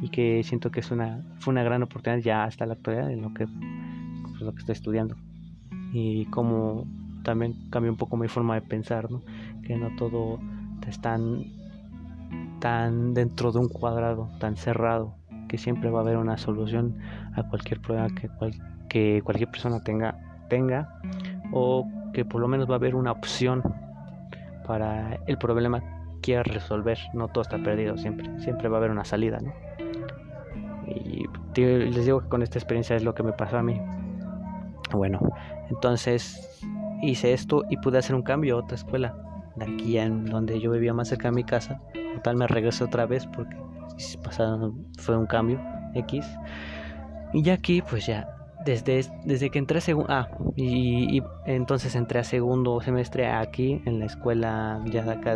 y 0.00 0.10
que 0.10 0.42
siento 0.44 0.70
que 0.70 0.80
es 0.80 0.90
una 0.90 1.24
fue 1.40 1.52
una 1.52 1.62
gran 1.62 1.82
oportunidad 1.82 2.22
ya 2.22 2.44
hasta 2.44 2.66
la 2.66 2.74
actualidad 2.74 3.10
en 3.10 3.22
lo 3.22 3.34
que 3.34 3.46
pues, 3.46 4.40
lo 4.40 4.52
que 4.52 4.60
estoy 4.60 4.74
estudiando 4.74 5.16
y 5.92 6.26
como 6.26 6.86
también 7.28 7.68
cambió 7.68 7.92
un 7.92 7.98
poco 7.98 8.16
mi 8.16 8.26
forma 8.26 8.54
de 8.54 8.62
pensar, 8.62 9.10
¿no? 9.10 9.20
Que 9.62 9.76
no 9.76 9.94
todo 9.96 10.38
está 10.88 11.18
tan 12.58 13.12
dentro 13.12 13.52
de 13.52 13.58
un 13.58 13.68
cuadrado, 13.68 14.30
tan 14.40 14.56
cerrado, 14.56 15.14
que 15.46 15.58
siempre 15.58 15.90
va 15.90 15.98
a 15.98 16.02
haber 16.04 16.16
una 16.16 16.38
solución 16.38 16.96
a 17.36 17.42
cualquier 17.42 17.82
problema 17.82 18.08
que, 18.88 19.20
cualquier 19.22 19.50
persona 19.50 19.84
tenga, 19.84 20.46
tenga, 20.48 20.98
o 21.52 21.86
que 22.14 22.24
por 22.24 22.40
lo 22.40 22.48
menos 22.48 22.66
va 22.66 22.76
a 22.76 22.76
haber 22.76 22.94
una 22.94 23.12
opción 23.12 23.62
para 24.66 25.16
el 25.26 25.36
problema 25.36 25.80
que 25.80 25.86
quiera 26.22 26.42
resolver. 26.44 26.96
No 27.12 27.28
todo 27.28 27.42
está 27.42 27.58
perdido 27.58 27.98
siempre, 27.98 28.40
siempre 28.40 28.70
va 28.70 28.76
a 28.76 28.78
haber 28.78 28.90
una 28.90 29.04
salida, 29.04 29.38
¿no? 29.38 29.52
Y 30.86 31.26
les 31.54 32.06
digo 32.06 32.22
que 32.22 32.28
con 32.28 32.42
esta 32.42 32.58
experiencia 32.58 32.96
es 32.96 33.04
lo 33.04 33.14
que 33.14 33.22
me 33.22 33.34
pasó 33.34 33.58
a 33.58 33.62
mí. 33.62 33.78
Bueno, 34.94 35.20
entonces 35.68 36.64
hice 37.02 37.32
esto 37.32 37.64
y 37.70 37.76
pude 37.76 37.98
hacer 37.98 38.14
un 38.14 38.22
cambio 38.22 38.56
a 38.56 38.58
otra 38.60 38.76
escuela. 38.76 39.16
De 39.56 39.64
aquí 39.64 39.98
en 39.98 40.24
donde 40.24 40.60
yo 40.60 40.70
vivía 40.70 40.94
más 40.94 41.08
cerca 41.08 41.28
de 41.28 41.34
mi 41.34 41.44
casa. 41.44 41.80
Total 42.14 42.36
me 42.36 42.46
regresé 42.46 42.84
otra 42.84 43.06
vez 43.06 43.26
porque 43.26 43.56
fue 44.98 45.16
un 45.16 45.26
cambio 45.26 45.60
X. 45.94 46.24
Y 47.32 47.42
ya 47.42 47.54
aquí 47.54 47.82
pues 47.82 48.06
ya 48.06 48.38
desde, 48.64 49.06
desde 49.24 49.50
que 49.50 49.58
entré 49.58 49.78
a 49.78 49.80
segundo 49.80 50.12
ah, 50.12 50.28
y, 50.56 51.22
entonces 51.46 51.94
entré 51.94 52.18
a 52.18 52.24
segundo 52.24 52.80
semestre 52.80 53.26
aquí 53.26 53.80
en 53.86 54.00
la 54.00 54.06
escuela 54.06 54.82
ya 54.86 55.02
de 55.02 55.12
acá 55.12 55.32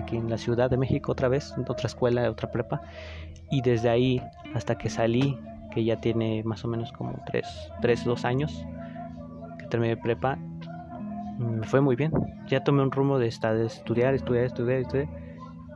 aquí 0.00 0.16
en 0.16 0.30
la 0.30 0.38
Ciudad 0.38 0.70
de 0.70 0.76
México 0.76 1.12
otra 1.12 1.28
vez, 1.28 1.54
otra 1.68 1.86
escuela, 1.86 2.30
otra 2.30 2.50
prepa 2.50 2.82
y 3.50 3.60
desde 3.60 3.90
ahí 3.90 4.22
hasta 4.54 4.76
que 4.76 4.88
salí 4.88 5.38
que 5.72 5.84
ya 5.84 6.00
tiene 6.00 6.42
más 6.44 6.64
o 6.64 6.68
menos 6.68 6.92
como 6.92 7.20
3, 7.26 7.46
3 7.80 8.04
2 8.04 8.24
años 8.24 8.64
que 9.58 9.66
terminé 9.66 9.96
prepa 9.96 10.38
me 11.38 11.66
fue 11.66 11.80
muy 11.80 11.96
bien. 11.96 12.12
Ya 12.48 12.62
tomé 12.64 12.82
un 12.82 12.90
rumbo 12.90 13.18
de, 13.18 13.28
estar, 13.28 13.56
de 13.56 13.66
estudiar, 13.66 14.14
estudiar, 14.14 14.44
estudiar, 14.44 14.80
estudiar, 14.80 15.08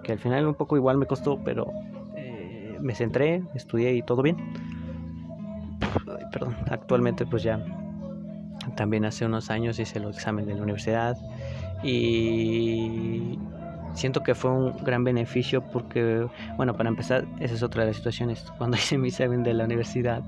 que 0.02 0.12
al 0.12 0.18
final 0.18 0.46
un 0.46 0.54
poco 0.54 0.76
igual 0.76 0.98
me 0.98 1.06
costó, 1.06 1.42
pero 1.42 1.70
eh, 2.16 2.76
me 2.80 2.94
centré, 2.94 3.42
estudié 3.54 3.94
y 3.94 4.02
todo 4.02 4.22
bien. 4.22 4.36
perdón, 6.32 6.56
actualmente 6.70 7.26
pues 7.26 7.42
ya 7.42 7.64
también 8.76 9.04
hace 9.04 9.26
unos 9.26 9.50
años 9.50 9.78
hice 9.78 9.98
el 9.98 10.08
examen 10.08 10.46
de 10.46 10.54
la 10.54 10.62
universidad 10.62 11.16
y 11.82 13.38
siento 13.94 14.22
que 14.22 14.34
fue 14.34 14.50
un 14.50 14.76
gran 14.84 15.04
beneficio 15.04 15.62
porque, 15.62 16.26
bueno, 16.56 16.74
para 16.74 16.88
empezar, 16.88 17.26
esa 17.40 17.54
es 17.54 17.62
otra 17.62 17.82
de 17.82 17.88
las 17.88 17.96
situaciones. 17.96 18.44
Cuando 18.58 18.76
hice 18.78 18.98
mi 18.98 19.08
examen 19.08 19.42
de 19.42 19.54
la 19.54 19.64
universidad, 19.64 20.22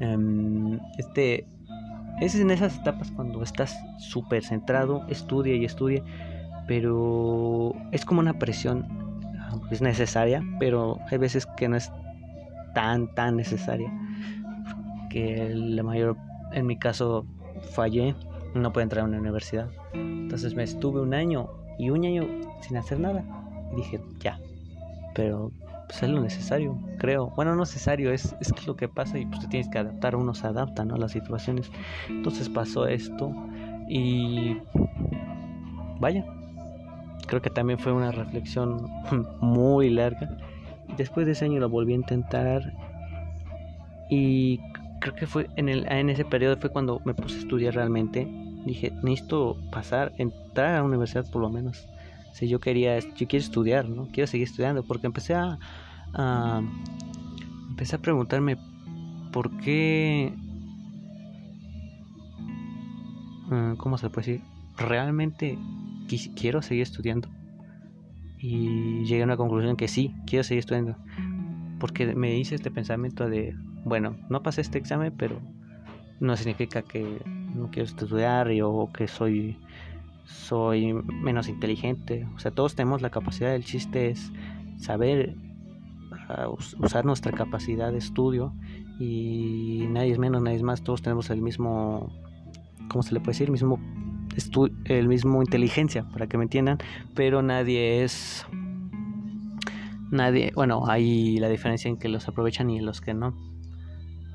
em, 0.00 0.78
este 0.98 1.46
es 2.24 2.34
en 2.34 2.50
esas 2.50 2.78
etapas 2.78 3.10
cuando 3.10 3.42
estás 3.42 3.76
súper 3.98 4.44
centrado, 4.44 5.04
estudia 5.08 5.54
y 5.54 5.64
estudia, 5.64 6.02
pero 6.66 7.74
es 7.92 8.04
como 8.04 8.20
una 8.20 8.38
presión, 8.38 8.86
es 9.70 9.82
necesaria, 9.82 10.42
pero 10.58 10.98
hay 11.10 11.18
veces 11.18 11.46
que 11.56 11.68
no 11.68 11.76
es 11.76 11.90
tan, 12.74 13.14
tan 13.14 13.36
necesaria. 13.36 13.92
Que 15.10 15.50
la 15.54 15.82
mayor, 15.82 16.16
en 16.52 16.66
mi 16.66 16.78
caso, 16.78 17.24
fallé, 17.72 18.14
no 18.54 18.72
pude 18.72 18.84
entrar 18.84 19.04
a 19.04 19.08
una 19.08 19.18
universidad. 19.18 19.68
Entonces 19.92 20.54
me 20.54 20.62
estuve 20.62 21.00
un 21.00 21.14
año 21.14 21.48
y 21.78 21.90
un 21.90 22.04
año 22.04 22.26
sin 22.62 22.76
hacer 22.76 23.00
nada. 23.00 23.24
Y 23.72 23.76
dije, 23.76 24.00
ya, 24.20 24.38
pero 25.14 25.52
pues 25.86 26.02
es 26.02 26.08
lo 26.08 26.20
necesario, 26.20 26.78
creo. 26.98 27.30
Bueno, 27.36 27.54
no 27.54 27.60
necesario, 27.60 28.12
es, 28.12 28.34
es 28.40 28.66
lo 28.66 28.76
que 28.76 28.88
pasa 28.88 29.18
y 29.18 29.26
pues 29.26 29.40
te 29.40 29.48
tienes 29.48 29.68
que 29.68 29.78
adaptar, 29.78 30.16
uno 30.16 30.34
se 30.34 30.46
adapta 30.46 30.84
¿no? 30.84 30.94
a 30.94 30.98
las 30.98 31.12
situaciones. 31.12 31.70
Entonces 32.08 32.48
pasó 32.48 32.86
esto 32.86 33.32
y 33.88 34.56
vaya, 36.00 36.24
creo 37.26 37.42
que 37.42 37.50
también 37.50 37.78
fue 37.78 37.92
una 37.92 38.12
reflexión 38.12 38.88
muy 39.40 39.90
larga. 39.90 40.36
Después 40.96 41.26
de 41.26 41.32
ese 41.32 41.46
año 41.46 41.60
lo 41.60 41.68
volví 41.68 41.92
a 41.92 41.96
intentar 41.96 42.72
y 44.10 44.60
creo 45.00 45.14
que 45.14 45.26
fue 45.26 45.48
en, 45.56 45.68
el, 45.68 45.90
en 45.90 46.10
ese 46.10 46.24
periodo 46.24 46.56
fue 46.56 46.70
cuando 46.70 47.00
me 47.04 47.14
puse 47.14 47.36
a 47.36 47.40
estudiar 47.40 47.74
realmente. 47.74 48.26
Dije, 48.64 48.92
necesito 49.02 49.58
pasar, 49.70 50.12
entrar 50.16 50.74
a 50.74 50.78
la 50.78 50.84
universidad 50.84 51.30
por 51.30 51.42
lo 51.42 51.50
menos 51.50 51.86
si 52.34 52.48
yo 52.48 52.58
quería, 52.58 52.98
yo 52.98 53.28
quiero 53.28 53.44
estudiar, 53.44 53.88
¿no? 53.88 54.08
Quiero 54.08 54.26
seguir 54.26 54.48
estudiando, 54.48 54.82
porque 54.82 55.06
empecé 55.06 55.34
a, 55.34 55.56
empecé 57.70 57.94
a 57.94 58.00
preguntarme 58.00 58.56
por 59.32 59.56
qué, 59.58 60.34
ah, 63.52 63.74
¿cómo 63.78 63.98
se 63.98 64.10
puede 64.10 64.26
decir? 64.26 64.46
Realmente 64.76 65.56
quiero 66.34 66.60
seguir 66.60 66.82
estudiando. 66.82 67.28
Y 68.40 69.04
llegué 69.04 69.22
a 69.22 69.26
una 69.26 69.36
conclusión 69.36 69.76
que 69.76 69.86
sí, 69.86 70.12
quiero 70.26 70.42
seguir 70.42 70.58
estudiando. 70.58 70.96
Porque 71.78 72.16
me 72.16 72.36
hice 72.36 72.56
este 72.56 72.72
pensamiento 72.72 73.28
de, 73.28 73.54
bueno, 73.84 74.16
no 74.28 74.42
pasé 74.42 74.60
este 74.60 74.78
examen, 74.78 75.14
pero 75.16 75.40
no 76.18 76.36
significa 76.36 76.82
que 76.82 77.22
no 77.54 77.70
quiero 77.70 77.86
estudiar 77.86 78.50
o 78.64 78.90
que 78.92 79.06
soy 79.06 79.56
soy 80.24 80.92
menos 80.92 81.48
inteligente. 81.48 82.26
O 82.34 82.38
sea, 82.38 82.50
todos 82.50 82.74
tenemos 82.74 83.02
la 83.02 83.10
capacidad, 83.10 83.54
el 83.54 83.64
chiste 83.64 84.10
es 84.10 84.32
saber 84.78 85.36
ah, 86.28 86.48
usar 86.48 87.04
nuestra 87.04 87.32
capacidad 87.32 87.92
de 87.92 87.98
estudio 87.98 88.54
y 88.98 89.86
nadie 89.90 90.12
es 90.12 90.18
menos, 90.18 90.42
nadie 90.42 90.56
es 90.56 90.62
más, 90.62 90.82
todos 90.82 91.02
tenemos 91.02 91.30
el 91.30 91.42
mismo, 91.42 92.12
¿cómo 92.88 93.02
se 93.02 93.14
le 93.14 93.20
puede 93.20 93.32
decir? 93.32 93.46
El 93.46 93.52
mismo, 93.52 93.80
el 94.84 95.08
mismo 95.08 95.42
inteligencia, 95.42 96.04
para 96.04 96.26
que 96.26 96.38
me 96.38 96.44
entiendan, 96.44 96.78
pero 97.14 97.42
nadie 97.42 98.04
es, 98.04 98.46
nadie, 100.10 100.52
bueno, 100.54 100.84
hay 100.86 101.38
la 101.38 101.48
diferencia 101.48 101.88
en 101.88 101.96
que 101.96 102.08
los 102.08 102.28
aprovechan 102.28 102.70
y 102.70 102.80
los 102.80 103.00
que 103.00 103.14
no 103.14 103.34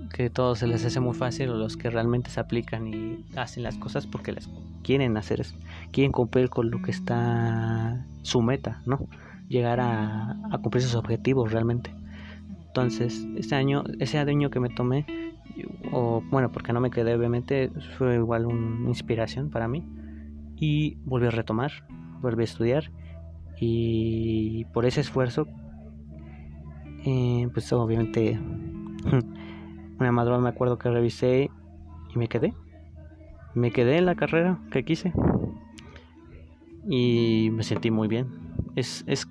que 0.10 0.30
todo 0.30 0.56
se 0.56 0.68
les 0.68 0.84
hace 0.84 1.00
muy 1.00 1.14
fácil 1.14 1.50
o 1.50 1.56
los 1.56 1.78
que 1.78 1.90
realmente 1.90 2.30
se 2.30 2.40
aplican 2.40 2.88
y 2.88 3.26
hacen 3.36 3.64
las 3.64 3.78
cosas 3.78 4.08
porque 4.08 4.32
las 4.32 4.50
quieren 4.84 5.16
hacer, 5.18 5.46
quieren 5.92 6.12
cumplir 6.12 6.50
con 6.50 6.72
lo 6.72 6.82
que 6.82 6.92
está 6.92 8.06
su 8.22 8.42
meta, 8.42 8.82
¿no? 8.86 9.08
Llegar 9.48 9.80
a, 9.80 10.38
cumplir 10.62 10.84
sus 10.84 10.96
objetivos 10.96 11.52
realmente. 11.52 11.92
Entonces, 12.68 13.28
ese 13.36 13.56
año, 13.56 13.84
ese 14.00 14.20
año 14.20 14.50
que 14.50 14.60
me 14.60 14.70
tomé, 14.70 15.06
o 15.92 16.22
bueno, 16.30 16.52
porque 16.52 16.72
no 16.74 16.80
me 16.80 16.92
quedé, 16.92 17.16
obviamente, 17.16 17.72
fue 17.98 18.16
igual 18.16 18.46
una 18.46 18.90
inspiración 18.90 19.50
para 19.50 19.68
mí. 19.68 19.84
Y 20.56 20.98
volví 21.06 21.28
a 21.28 21.32
retomar, 21.32 21.72
volví 22.22 22.42
a 22.42 22.46
estudiar. 22.46 22.92
Y 23.60 24.66
por 24.66 24.86
ese 24.86 25.02
esfuerzo, 25.02 25.48
eh, 27.06 27.48
pues 27.54 27.72
obviamente 27.74 28.40
Una 30.00 30.12
madrugada 30.12 30.42
me 30.42 30.50
acuerdo 30.50 30.78
que 30.78 30.90
revisé 30.90 31.50
y 32.14 32.18
me 32.18 32.28
quedé. 32.28 32.54
Me 33.54 33.72
quedé 33.72 33.98
en 33.98 34.06
la 34.06 34.16
carrera 34.16 34.60
que 34.72 34.86
quise. 34.86 35.14
Y 36.90 37.50
me 37.54 37.64
sentí 37.64 37.92
muy 37.92 38.08
bien. 38.08 38.28
Es, 38.76 39.04
es, 39.08 39.28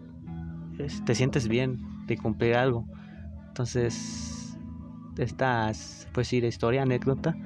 te 1.05 1.15
sientes 1.15 1.49
bien 1.49 1.79
de 2.07 2.17
cumplir 2.17 2.55
algo. 2.55 2.87
Entonces, 3.49 4.57
estas, 5.19 6.09
pues 6.13 6.29
sí, 6.29 6.39
historia, 6.39 6.83
anécdota, 6.83 7.37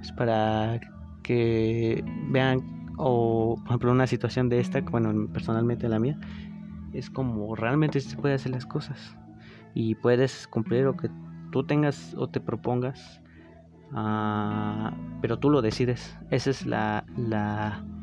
es 0.00 0.12
para 0.12 0.80
que 1.22 2.04
vean, 2.30 2.94
o 2.96 3.56
por 3.56 3.66
ejemplo, 3.66 3.92
una 3.92 4.06
situación 4.06 4.48
de 4.48 4.60
esta, 4.60 4.80
bueno, 4.80 5.28
personalmente 5.32 5.88
la 5.88 5.98
mía, 5.98 6.18
es 6.92 7.10
como 7.10 7.54
realmente 7.56 8.00
se 8.00 8.16
puede 8.16 8.34
hacer 8.34 8.52
las 8.52 8.64
cosas 8.64 9.16
y 9.74 9.94
puedes 9.96 10.46
cumplir 10.48 10.84
lo 10.84 10.96
que 10.96 11.10
tú 11.50 11.64
tengas 11.64 12.14
o 12.16 12.28
te 12.28 12.40
propongas, 12.40 13.20
uh, 13.92 14.90
pero 15.20 15.38
tú 15.38 15.50
lo 15.50 15.62
decides. 15.62 16.16
Ese 16.30 16.50
es 16.50 16.66
la, 16.66 17.04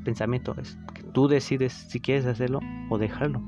pensamiento, 0.04 0.56
es 0.62 0.78
que 0.94 1.04
tú 1.04 1.28
decides 1.28 1.74
si 1.74 2.00
quieres 2.00 2.26
hacerlo 2.26 2.60
o 2.90 2.98
dejarlo. 2.98 3.42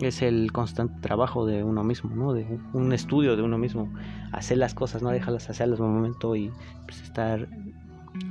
Es 0.00 0.22
el 0.22 0.50
constante 0.52 0.98
trabajo 1.00 1.44
de 1.44 1.62
uno 1.62 1.84
mismo, 1.84 2.14
¿no? 2.14 2.32
De 2.32 2.58
un 2.72 2.92
estudio 2.92 3.36
de 3.36 3.42
uno 3.42 3.58
mismo. 3.58 3.92
Hacer 4.32 4.56
las 4.56 4.72
cosas, 4.72 5.02
no 5.02 5.10
dejarlas 5.10 5.50
hacerlas 5.50 5.80
un 5.80 5.94
momento 5.94 6.34
y 6.36 6.50
pues, 6.86 7.02
estar 7.02 7.48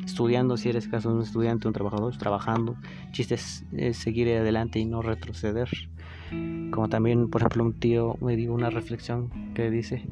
estudiando, 0.03 0.57
si 0.57 0.69
eres 0.69 0.87
caso 0.87 1.13
un 1.13 1.21
estudiante, 1.21 1.67
un 1.67 1.73
trabajador, 1.73 2.17
trabajando. 2.17 2.75
chiste 3.11 3.35
es 3.35 3.97
seguir 3.97 4.29
adelante 4.35 4.79
y 4.79 4.85
no 4.85 5.03
retroceder. 5.03 5.69
Como 6.71 6.89
también, 6.89 7.29
por 7.29 7.41
ejemplo, 7.41 7.63
un 7.63 7.73
tío 7.73 8.15
me 8.21 8.35
dio 8.35 8.53
una 8.53 8.69
reflexión 8.69 9.29
que 9.53 9.69
dice, 9.69 10.05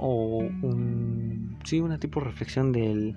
o 0.00 0.38
un, 0.38 1.58
sí, 1.64 1.80
una 1.80 1.98
tipo 1.98 2.20
de 2.20 2.26
reflexión 2.26 2.72
del... 2.72 3.16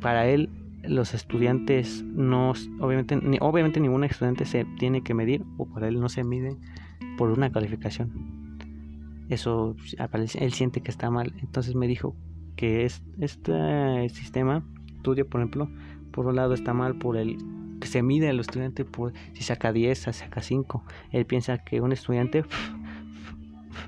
Para 0.00 0.26
él, 0.28 0.50
los 0.82 1.14
estudiantes 1.14 2.04
no, 2.04 2.52
obviamente, 2.80 3.18
obviamente 3.40 3.80
ningún 3.80 4.04
estudiante 4.04 4.44
se 4.44 4.66
tiene 4.78 5.02
que 5.02 5.14
medir, 5.14 5.44
o 5.56 5.66
para 5.66 5.88
él 5.88 5.98
no 5.98 6.08
se 6.08 6.24
mide 6.24 6.56
por 7.16 7.30
una 7.30 7.50
calificación. 7.50 8.58
Eso, 9.30 9.74
él 10.34 10.52
siente 10.52 10.82
que 10.82 10.90
está 10.90 11.10
mal. 11.10 11.32
Entonces 11.40 11.74
me 11.74 11.88
dijo 11.88 12.14
que 12.56 12.84
es, 12.84 13.02
este 13.18 14.08
sistema, 14.10 14.62
estudio 14.96 15.26
por 15.26 15.40
ejemplo, 15.40 15.70
por 16.10 16.26
un 16.26 16.36
lado 16.36 16.54
está 16.54 16.74
mal 16.74 16.96
por 16.96 17.16
el 17.16 17.38
que 17.80 17.88
se 17.88 18.02
mide 18.02 18.28
al 18.28 18.40
estudiante 18.40 18.84
por 18.84 19.12
si 19.32 19.42
saca 19.42 19.72
10, 19.72 19.98
saca 19.98 20.42
5. 20.42 20.84
Él 21.10 21.26
piensa 21.26 21.58
que 21.58 21.80
un 21.80 21.92
estudiante 21.92 22.44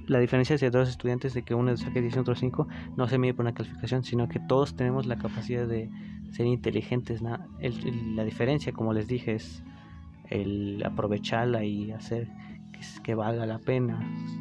la 0.06 0.18
diferencia 0.18 0.54
entre 0.54 0.70
dos 0.70 0.88
estudiantes 0.88 1.34
de 1.34 1.42
que 1.42 1.54
uno 1.54 1.76
saque 1.76 2.00
10 2.00 2.16
y 2.16 2.18
otro 2.18 2.34
5 2.34 2.68
no 2.96 3.08
se 3.08 3.18
mide 3.18 3.34
por 3.34 3.44
una 3.44 3.54
calificación, 3.54 4.04
sino 4.04 4.28
que 4.28 4.40
todos 4.40 4.76
tenemos 4.76 5.06
la 5.06 5.16
capacidad 5.16 5.66
de 5.66 5.90
ser 6.30 6.46
inteligentes. 6.46 7.22
la 7.22 8.24
diferencia, 8.24 8.72
como 8.72 8.92
les 8.92 9.06
dije, 9.06 9.34
es 9.34 9.62
el 10.30 10.82
aprovecharla 10.84 11.64
y 11.64 11.92
hacer 11.92 12.28
que, 13.02 13.14
valga 13.14 13.46
la 13.46 13.58
pena, 13.58 13.98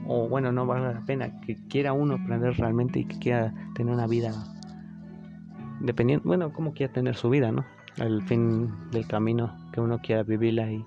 o 0.07 0.27
bueno, 0.27 0.51
no 0.51 0.65
valga 0.65 0.91
la 0.91 1.05
pena, 1.05 1.39
que 1.41 1.55
quiera 1.67 1.93
uno 1.93 2.15
aprender 2.15 2.57
realmente 2.57 2.99
y 2.99 3.05
que 3.05 3.17
quiera 3.17 3.53
tener 3.75 3.93
una 3.93 4.07
vida 4.07 4.33
dependiendo, 5.79 6.23
bueno, 6.25 6.51
como 6.51 6.73
quiera 6.73 6.91
tener 6.91 7.15
su 7.15 7.29
vida, 7.29 7.51
¿no? 7.51 7.65
Al 7.99 8.21
fin 8.23 8.73
del 8.91 9.07
camino 9.07 9.55
que 9.71 9.79
uno 9.79 9.99
quiera 9.99 10.23
vivirla 10.23 10.71
y 10.71 10.85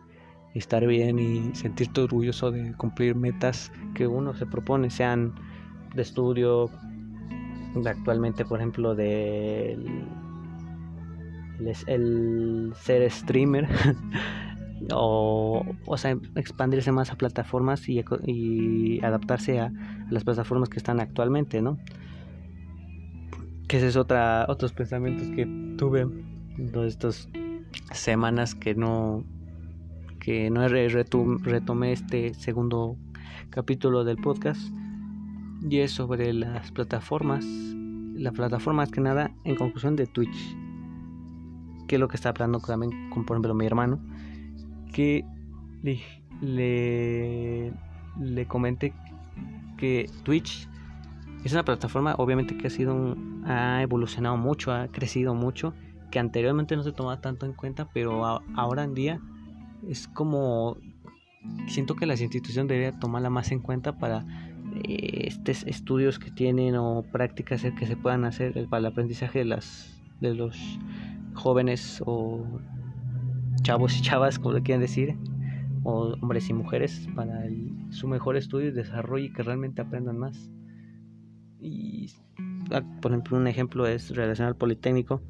estar 0.54 0.86
bien 0.86 1.18
y 1.18 1.54
sentirte 1.54 2.00
orgulloso 2.00 2.50
de 2.50 2.72
cumplir 2.74 3.14
metas 3.14 3.70
que 3.94 4.06
uno 4.06 4.34
se 4.34 4.46
propone, 4.46 4.90
sean 4.90 5.34
de 5.94 6.02
estudio, 6.02 6.70
actualmente 7.84 8.44
por 8.44 8.58
ejemplo 8.58 8.94
de 8.94 9.78
el, 11.86 12.72
ser 12.76 13.10
streamer 13.10 13.68
o, 14.92 15.64
o 15.86 15.96
sea, 15.96 16.16
expandirse 16.36 16.92
más 16.92 17.10
a 17.10 17.16
plataformas 17.16 17.88
y, 17.88 18.04
y 18.26 19.04
adaptarse 19.04 19.60
a, 19.60 19.72
las 20.10 20.24
plataformas 20.24 20.68
que 20.68 20.78
están 20.78 21.00
actualmente, 21.00 21.60
¿no? 21.60 21.78
Que 23.66 23.76
ese 23.76 23.88
es 23.88 23.96
otra, 23.96 24.46
otros 24.48 24.72
pensamientos 24.72 25.28
que 25.28 25.46
tuve 25.76 26.02
en 26.02 26.72
todas 26.72 26.88
estas 26.88 27.28
semanas 27.92 28.54
que 28.54 28.74
no 28.74 29.24
que 30.28 30.50
no 30.50 30.68
retomé 30.68 31.92
este 31.92 32.34
segundo 32.34 32.96
capítulo 33.48 34.04
del 34.04 34.18
podcast 34.18 34.60
y 35.62 35.78
es 35.78 35.92
sobre 35.92 36.34
las 36.34 36.70
plataformas 36.70 37.46
la 37.46 38.30
plataforma 38.32 38.82
más 38.82 38.90
que 38.90 39.00
nada 39.00 39.30
en 39.44 39.56
conclusión 39.56 39.96
de 39.96 40.06
Twitch 40.06 40.54
que 41.86 41.94
es 41.96 41.98
lo 41.98 42.08
que 42.08 42.16
está 42.16 42.28
hablando 42.28 42.60
también 42.60 43.08
con 43.08 43.24
por 43.24 43.36
ejemplo 43.36 43.54
mi 43.54 43.64
hermano 43.64 44.00
que 44.92 45.24
le, 45.82 47.72
le, 48.20 48.46
comenté 48.48 48.92
que 49.78 50.10
Twitch 50.24 50.68
es 51.42 51.54
una 51.54 51.64
plataforma 51.64 52.16
obviamente 52.18 52.54
que 52.58 52.66
ha 52.66 52.70
sido 52.70 53.16
ha 53.46 53.80
evolucionado 53.80 54.36
mucho 54.36 54.72
ha 54.72 54.88
crecido 54.88 55.34
mucho 55.34 55.72
que 56.10 56.18
anteriormente 56.18 56.76
no 56.76 56.82
se 56.82 56.92
tomaba 56.92 57.22
tanto 57.22 57.46
en 57.46 57.54
cuenta 57.54 57.88
pero 57.94 58.42
ahora 58.54 58.84
en 58.84 58.92
día 58.92 59.22
es 59.86 60.08
como 60.08 60.76
siento 61.68 61.94
que 61.96 62.06
las 62.06 62.20
instituciones 62.20 62.68
deberían 62.68 62.98
tomarla 62.98 63.30
más 63.30 63.52
en 63.52 63.60
cuenta 63.60 63.98
para 63.98 64.24
eh, 64.84 65.26
estos 65.26 65.64
estudios 65.64 66.18
que 66.18 66.30
tienen 66.30 66.76
o 66.76 67.04
prácticas 67.10 67.62
que 67.78 67.86
se 67.86 67.96
puedan 67.96 68.24
hacer 68.24 68.52
para 68.68 68.80
el 68.80 68.86
aprendizaje 68.86 69.40
de 69.40 69.44
las 69.44 70.02
de 70.20 70.34
los 70.34 70.78
jóvenes 71.34 72.02
o 72.04 72.44
chavos 73.62 73.96
y 73.98 74.02
chavas 74.02 74.38
como 74.38 74.54
le 74.54 74.62
quieran 74.62 74.80
decir 74.80 75.16
o 75.84 76.14
hombres 76.20 76.48
y 76.50 76.54
mujeres 76.54 77.08
para 77.14 77.44
su 77.90 78.08
mejor 78.08 78.36
estudio 78.36 78.68
y 78.68 78.72
desarrollo 78.72 79.26
y 79.26 79.32
que 79.32 79.42
realmente 79.42 79.80
aprendan 79.80 80.18
más. 80.18 80.50
Y 81.60 82.10
ah, 82.72 82.82
por 83.00 83.12
ejemplo 83.12 83.36
un 83.36 83.46
ejemplo 83.46 83.86
es 83.86 84.14
relacionado 84.14 84.52
al 84.52 84.56
politécnico. 84.56 85.22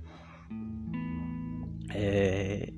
Eh, 1.95 2.78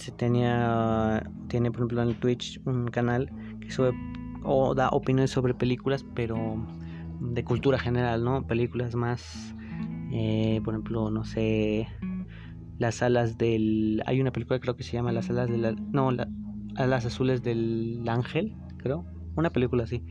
se 0.00 0.12
tenía 0.12 1.30
tiene 1.48 1.70
por 1.70 1.80
ejemplo 1.80 2.02
en 2.02 2.14
Twitch 2.18 2.60
un 2.64 2.88
canal 2.88 3.30
que 3.60 3.70
sube 3.70 3.92
o 4.42 4.74
da 4.74 4.88
opiniones 4.88 5.30
sobre 5.30 5.54
películas 5.54 6.04
pero 6.14 6.36
de 7.20 7.44
cultura 7.44 7.78
general 7.78 8.24
no 8.24 8.46
películas 8.46 8.94
más 8.94 9.54
eh, 10.12 10.60
por 10.64 10.74
ejemplo 10.74 11.10
no 11.10 11.24
sé 11.24 11.86
las 12.78 13.02
alas 13.02 13.36
del 13.36 14.02
hay 14.06 14.20
una 14.20 14.32
película 14.32 14.58
creo 14.58 14.76
que 14.76 14.82
se 14.82 14.92
llama 14.92 15.12
las 15.12 15.28
alas 15.28 15.50
de 15.50 15.58
la 15.58 15.72
no 15.72 16.10
las 16.10 16.28
alas 16.76 17.04
azules 17.04 17.42
del 17.42 18.02
ángel 18.08 18.54
creo. 18.78 19.04
Una 19.36 19.50
película 19.50 19.84
así 19.84 20.02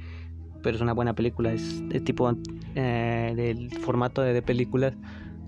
pero 0.61 0.75
es 0.75 0.81
una 0.81 0.93
buena 0.93 1.13
película 1.13 1.51
es 1.51 1.87
de 1.89 1.99
tipo 1.99 2.31
eh, 2.75 3.33
del 3.35 3.71
formato 3.79 4.21
de 4.21 4.41
películas 4.41 4.93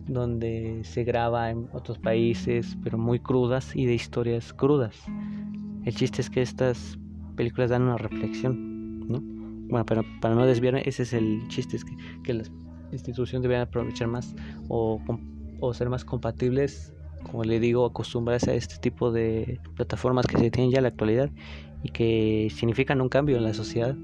donde 0.07 0.81
se 0.83 1.03
graba 1.03 1.49
en 1.49 1.67
otros 1.73 1.97
países, 1.97 2.77
pero 2.83 2.97
muy 2.97 3.19
crudas 3.19 3.75
y 3.75 3.85
de 3.85 3.93
historias 3.93 4.53
crudas. 4.53 4.95
El 5.85 5.95
chiste 5.95 6.21
es 6.21 6.29
que 6.29 6.41
estas 6.41 6.97
películas 7.35 7.69
dan 7.69 7.83
una 7.83 7.97
reflexión, 7.97 9.07
¿no? 9.07 9.19
Bueno, 9.69 9.85
pero 9.85 10.03
para 10.21 10.35
no 10.35 10.45
desviarme, 10.45 10.83
ese 10.85 11.03
es 11.03 11.13
el 11.13 11.47
chiste, 11.47 11.77
es 11.77 11.85
que, 11.85 11.95
que 12.23 12.33
las 12.33 12.51
instituciones 12.91 13.43
deben 13.43 13.61
aprovechar 13.61 14.07
más 14.07 14.35
o, 14.67 15.01
o 15.59 15.73
ser 15.73 15.89
más 15.89 16.03
compatibles, 16.03 16.93
como 17.23 17.43
le 17.43 17.59
digo, 17.59 17.85
acostumbrarse 17.85 18.51
a 18.51 18.55
este 18.55 18.77
tipo 18.77 19.11
de 19.11 19.59
plataformas 19.75 20.27
que 20.27 20.37
se 20.37 20.51
tienen 20.51 20.71
ya 20.71 20.79
en 20.79 20.83
la 20.83 20.89
actualidad 20.89 21.29
y 21.83 21.89
que 21.89 22.51
significan 22.53 23.01
un 23.01 23.09
cambio 23.09 23.37
en 23.37 23.43
la 23.43 23.53
sociedad 23.53 23.95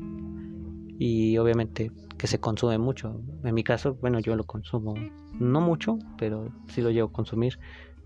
y 0.99 1.38
obviamente 1.38 1.91
que 2.17 2.27
se 2.27 2.39
consume 2.39 2.77
mucho. 2.77 3.21
En 3.43 3.53
mi 3.53 3.63
caso, 3.63 3.95
bueno, 3.95 4.19
yo 4.19 4.36
lo 4.36 4.45
consumo 4.45 4.95
no 5.39 5.62
mucho, 5.62 5.99
pero 6.17 6.51
sí 6.67 6.82
lo 6.82 6.89
llevo 6.91 7.10
a 7.10 7.12
consumir 7.12 7.60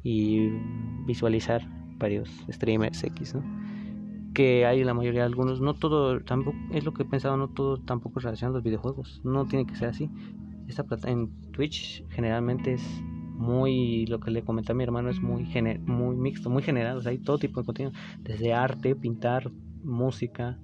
y 0.04 0.50
visualizar 1.06 1.62
varios 1.98 2.30
streamers 2.52 3.04
X. 3.04 3.36
Que 4.34 4.66
hay 4.66 4.84
la 4.84 4.94
mayoría 4.94 5.22
de 5.22 5.28
algunos, 5.28 5.62
no 5.62 5.74
todo, 5.74 6.22
tampoco, 6.22 6.58
es 6.72 6.84
lo 6.84 6.94
que 6.94 7.04
he 7.04 7.06
pensado, 7.06 7.38
no 7.38 7.50
todo 7.50 7.78
tampoco 7.78 8.20
a 8.26 8.50
los 8.50 8.64
videojuegos, 8.64 9.22
no 9.24 9.46
tiene 9.46 9.66
que 9.66 9.76
ser 9.76 9.90
así. 9.90 10.10
Esta 10.68 10.84
plata 10.84 11.10
en 11.10 11.30
Twitch 11.52 12.06
generalmente 12.10 12.74
es 12.74 13.04
muy, 13.36 14.06
lo 14.06 14.20
que 14.20 14.32
le 14.32 14.44
comenté 14.44 14.72
a 14.72 14.76
mi 14.76 14.84
hermano, 14.84 15.10
es 15.10 15.20
muy, 15.20 15.46
muy 15.86 16.16
mixto, 16.16 16.50
muy 16.50 16.64
general, 16.64 16.98
o 16.98 17.02
sea, 17.02 17.12
hay 17.12 17.18
todo 17.18 17.40
tipo 17.40 17.60
de 17.60 17.66
contenido, 17.66 17.94
desde 18.20 18.54
arte, 18.54 18.96
pintar, 18.96 19.52
música, 19.84 20.60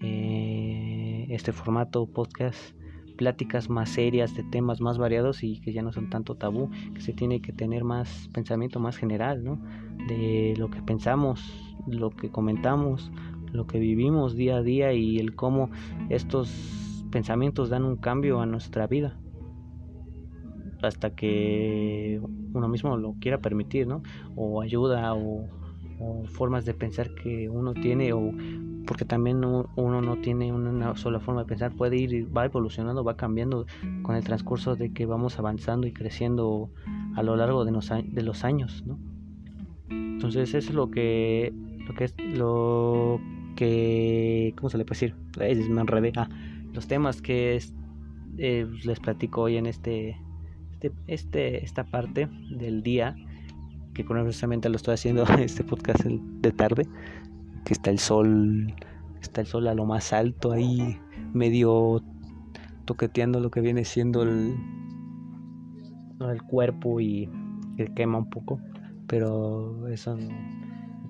eh, 0.00 1.26
este 1.28 1.52
formato 1.52 2.06
podcast 2.06 2.74
pláticas 3.16 3.70
más 3.70 3.90
serias 3.90 4.34
de 4.34 4.42
temas 4.44 4.80
más 4.80 4.98
variados 4.98 5.42
y 5.42 5.60
que 5.60 5.72
ya 5.72 5.82
no 5.82 5.92
son 5.92 6.10
tanto 6.10 6.34
tabú, 6.34 6.70
que 6.94 7.00
se 7.00 7.12
tiene 7.12 7.40
que 7.40 7.52
tener 7.52 7.84
más 7.84 8.28
pensamiento 8.32 8.80
más 8.80 8.96
general, 8.96 9.44
¿no? 9.44 9.58
De 10.08 10.54
lo 10.56 10.70
que 10.70 10.82
pensamos, 10.82 11.76
lo 11.86 12.10
que 12.10 12.30
comentamos, 12.30 13.10
lo 13.52 13.66
que 13.66 13.78
vivimos 13.78 14.34
día 14.34 14.56
a 14.56 14.62
día 14.62 14.92
y 14.92 15.18
el 15.18 15.34
cómo 15.34 15.70
estos 16.08 17.04
pensamientos 17.10 17.68
dan 17.70 17.84
un 17.84 17.96
cambio 17.96 18.40
a 18.40 18.46
nuestra 18.46 18.86
vida 18.86 19.16
hasta 20.82 21.14
que 21.14 22.20
uno 22.52 22.68
mismo 22.68 22.96
lo 22.96 23.14
quiera 23.20 23.38
permitir, 23.38 23.86
¿no? 23.86 24.02
O 24.36 24.60
ayuda 24.60 25.14
o, 25.14 25.48
o 25.98 26.24
formas 26.26 26.64
de 26.64 26.74
pensar 26.74 27.14
que 27.14 27.48
uno 27.48 27.72
tiene 27.74 28.12
o 28.12 28.32
porque 28.86 29.04
también 29.04 29.44
uno 29.44 30.00
no 30.00 30.16
tiene 30.16 30.52
una 30.52 30.96
sola 30.96 31.20
forma 31.20 31.42
de 31.42 31.46
pensar, 31.46 31.72
puede 31.72 31.96
ir, 31.96 32.36
va 32.36 32.44
evolucionando, 32.44 33.04
va 33.04 33.16
cambiando 33.16 33.66
con 34.02 34.16
el 34.16 34.24
transcurso 34.24 34.76
de 34.76 34.92
que 34.92 35.06
vamos 35.06 35.38
avanzando 35.38 35.86
y 35.86 35.92
creciendo 35.92 36.70
a 37.16 37.22
lo 37.22 37.36
largo 37.36 37.64
de 37.64 37.72
los, 37.72 37.88
de 37.88 38.22
los 38.22 38.44
años, 38.44 38.84
¿no? 38.86 38.98
Entonces 39.88 40.54
eso 40.54 40.70
es 40.70 40.74
lo 40.74 40.90
que, 40.90 41.52
lo 41.86 41.94
que 41.94 42.04
es, 42.04 42.14
lo 42.18 43.20
que, 43.56 44.54
¿cómo 44.56 44.70
se 44.70 44.78
le 44.78 44.84
puede 44.84 45.12
decir? 45.38 45.70
Me 45.70 45.80
enredé. 45.80 46.12
Ah, 46.16 46.28
los 46.72 46.86
temas 46.86 47.20
que 47.20 47.56
es, 47.56 47.74
eh, 48.38 48.66
les 48.84 49.00
platico 49.00 49.42
hoy 49.42 49.56
en 49.56 49.66
este, 49.66 50.16
este, 50.84 50.92
este, 51.06 51.64
esta 51.64 51.84
parte 51.84 52.28
del 52.50 52.82
día, 52.82 53.16
que 53.94 54.04
curiosamente 54.04 54.68
lo 54.68 54.76
estoy 54.76 54.94
haciendo 54.94 55.24
este 55.38 55.64
podcast 55.64 56.04
de 56.04 56.52
tarde, 56.52 56.86
que 57.64 57.72
está 57.72 57.90
el 57.90 57.98
sol, 57.98 58.72
está 59.20 59.40
el 59.40 59.46
sol 59.46 59.66
a 59.68 59.74
lo 59.74 59.86
más 59.86 60.12
alto 60.12 60.52
ahí, 60.52 60.98
medio 61.32 62.02
toqueteando 62.84 63.40
lo 63.40 63.50
que 63.50 63.60
viene 63.60 63.84
siendo 63.84 64.22
el, 64.22 64.54
el 66.20 66.42
cuerpo 66.42 67.00
y 67.00 67.28
que 67.76 67.92
quema 67.94 68.18
un 68.18 68.30
poco, 68.30 68.60
pero 69.06 69.88
eso 69.88 70.16
el 70.16 70.30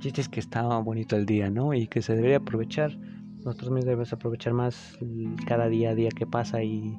es 0.01 0.29
que 0.29 0.41
estaba 0.41 0.79
bonito 0.81 1.17
el 1.17 1.25
día, 1.25 1.51
¿no? 1.51 1.73
Y 1.73 1.87
que 1.87 2.03
se 2.03 2.15
debería 2.15 2.37
aprovechar. 2.37 2.97
Nosotros 3.45 3.71
mismos 3.71 3.87
debemos 3.87 4.13
aprovechar 4.13 4.53
más 4.53 4.99
cada 5.47 5.69
día 5.69 5.91
a 5.91 5.95
día 5.95 6.11
que 6.11 6.27
pasa 6.27 6.63
y 6.63 6.97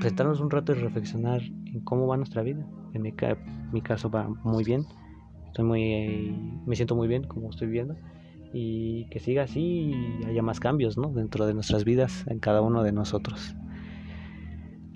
sentarnos 0.00 0.40
un 0.40 0.50
rato 0.50 0.72
y 0.72 0.76
reflexionar 0.76 1.42
en 1.42 1.80
cómo 1.80 2.06
va 2.06 2.16
nuestra 2.16 2.42
vida. 2.42 2.64
En 2.92 3.02
mi, 3.02 3.12
mi 3.72 3.82
caso 3.82 4.10
va 4.10 4.28
muy 4.44 4.62
bien, 4.64 4.84
estoy 5.46 5.64
muy, 5.64 6.62
me 6.66 6.76
siento 6.76 6.94
muy 6.94 7.08
bien 7.08 7.24
como 7.24 7.50
estoy 7.50 7.66
viviendo 7.66 7.96
y 8.56 9.06
que 9.06 9.18
siga 9.18 9.42
así 9.42 9.92
y 10.22 10.24
haya 10.26 10.40
más 10.40 10.60
cambios 10.60 10.96
¿no? 10.96 11.08
dentro 11.08 11.44
de 11.44 11.54
nuestras 11.54 11.84
vidas 11.84 12.24
en 12.28 12.38
cada 12.38 12.62
uno 12.62 12.84
de 12.84 12.92
nosotros. 12.92 13.56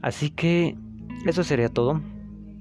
Así 0.00 0.30
que 0.30 0.76
eso 1.26 1.42
sería 1.42 1.68
todo 1.68 2.00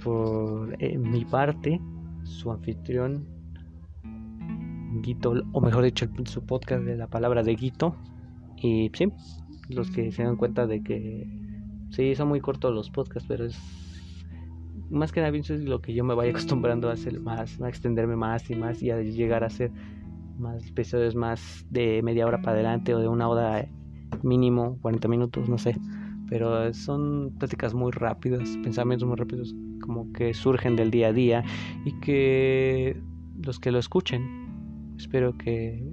por 0.04 0.76
eh, 0.80 0.98
mi 0.98 1.24
parte, 1.24 1.80
su 2.24 2.52
anfitrión 2.52 3.28
Guito, 5.04 5.36
o 5.52 5.62
mejor 5.62 5.84
dicho, 5.84 6.08
su 6.26 6.44
podcast 6.44 6.84
de 6.84 6.98
la 6.98 7.06
palabra 7.06 7.44
de 7.44 7.56
Guito. 7.56 7.96
Y 8.58 8.90
sí, 8.96 9.12
los 9.70 9.92
que 9.92 10.12
se 10.12 10.24
dan 10.24 10.36
cuenta 10.36 10.66
de 10.66 10.82
que 10.82 11.30
sí, 11.92 12.16
son 12.16 12.30
muy 12.30 12.42
cortos 12.42 12.74
los 12.74 12.90
podcasts, 12.90 13.28
pero 13.28 13.46
es 13.46 13.56
más 14.90 15.12
que 15.12 15.22
nada 15.22 15.38
es 15.38 15.50
lo 15.50 15.80
que 15.80 15.94
yo 15.94 16.04
me 16.04 16.16
vaya 16.16 16.32
acostumbrando 16.32 16.90
a 16.90 16.94
hacer 16.94 17.20
más, 17.20 17.62
a 17.62 17.70
extenderme 17.70 18.16
más 18.16 18.50
y 18.50 18.56
más 18.56 18.82
y 18.82 18.90
a 18.90 19.00
llegar 19.02 19.44
a 19.44 19.48
hacer 19.48 19.72
más 20.40 20.68
episodios 20.68 21.16
más 21.16 21.66
de 21.70 22.02
media 22.04 22.26
hora 22.26 22.42
para 22.42 22.54
adelante 22.54 22.94
o 22.94 23.00
de 23.00 23.08
una 23.08 23.28
hora 23.28 23.68
mínimo, 24.24 24.78
40 24.82 25.08
minutos, 25.08 25.50
no 25.50 25.58
sé. 25.58 25.78
Pero 26.30 26.74
son 26.74 27.36
pláticas 27.38 27.74
muy 27.74 27.92
rápidas, 27.92 28.50
pensamientos 28.64 29.08
muy 29.08 29.18
rápidos, 29.18 29.56
como 29.82 30.12
que 30.12 30.34
surgen 30.34 30.76
del 30.76 30.92
día 30.92 31.08
a 31.08 31.14
día 31.14 31.44
y 31.86 31.94
que 32.00 33.02
los 33.42 33.60
que 33.60 33.72
lo 33.72 33.80
escuchen, 33.80 34.96
espero 34.98 35.38
que 35.38 35.84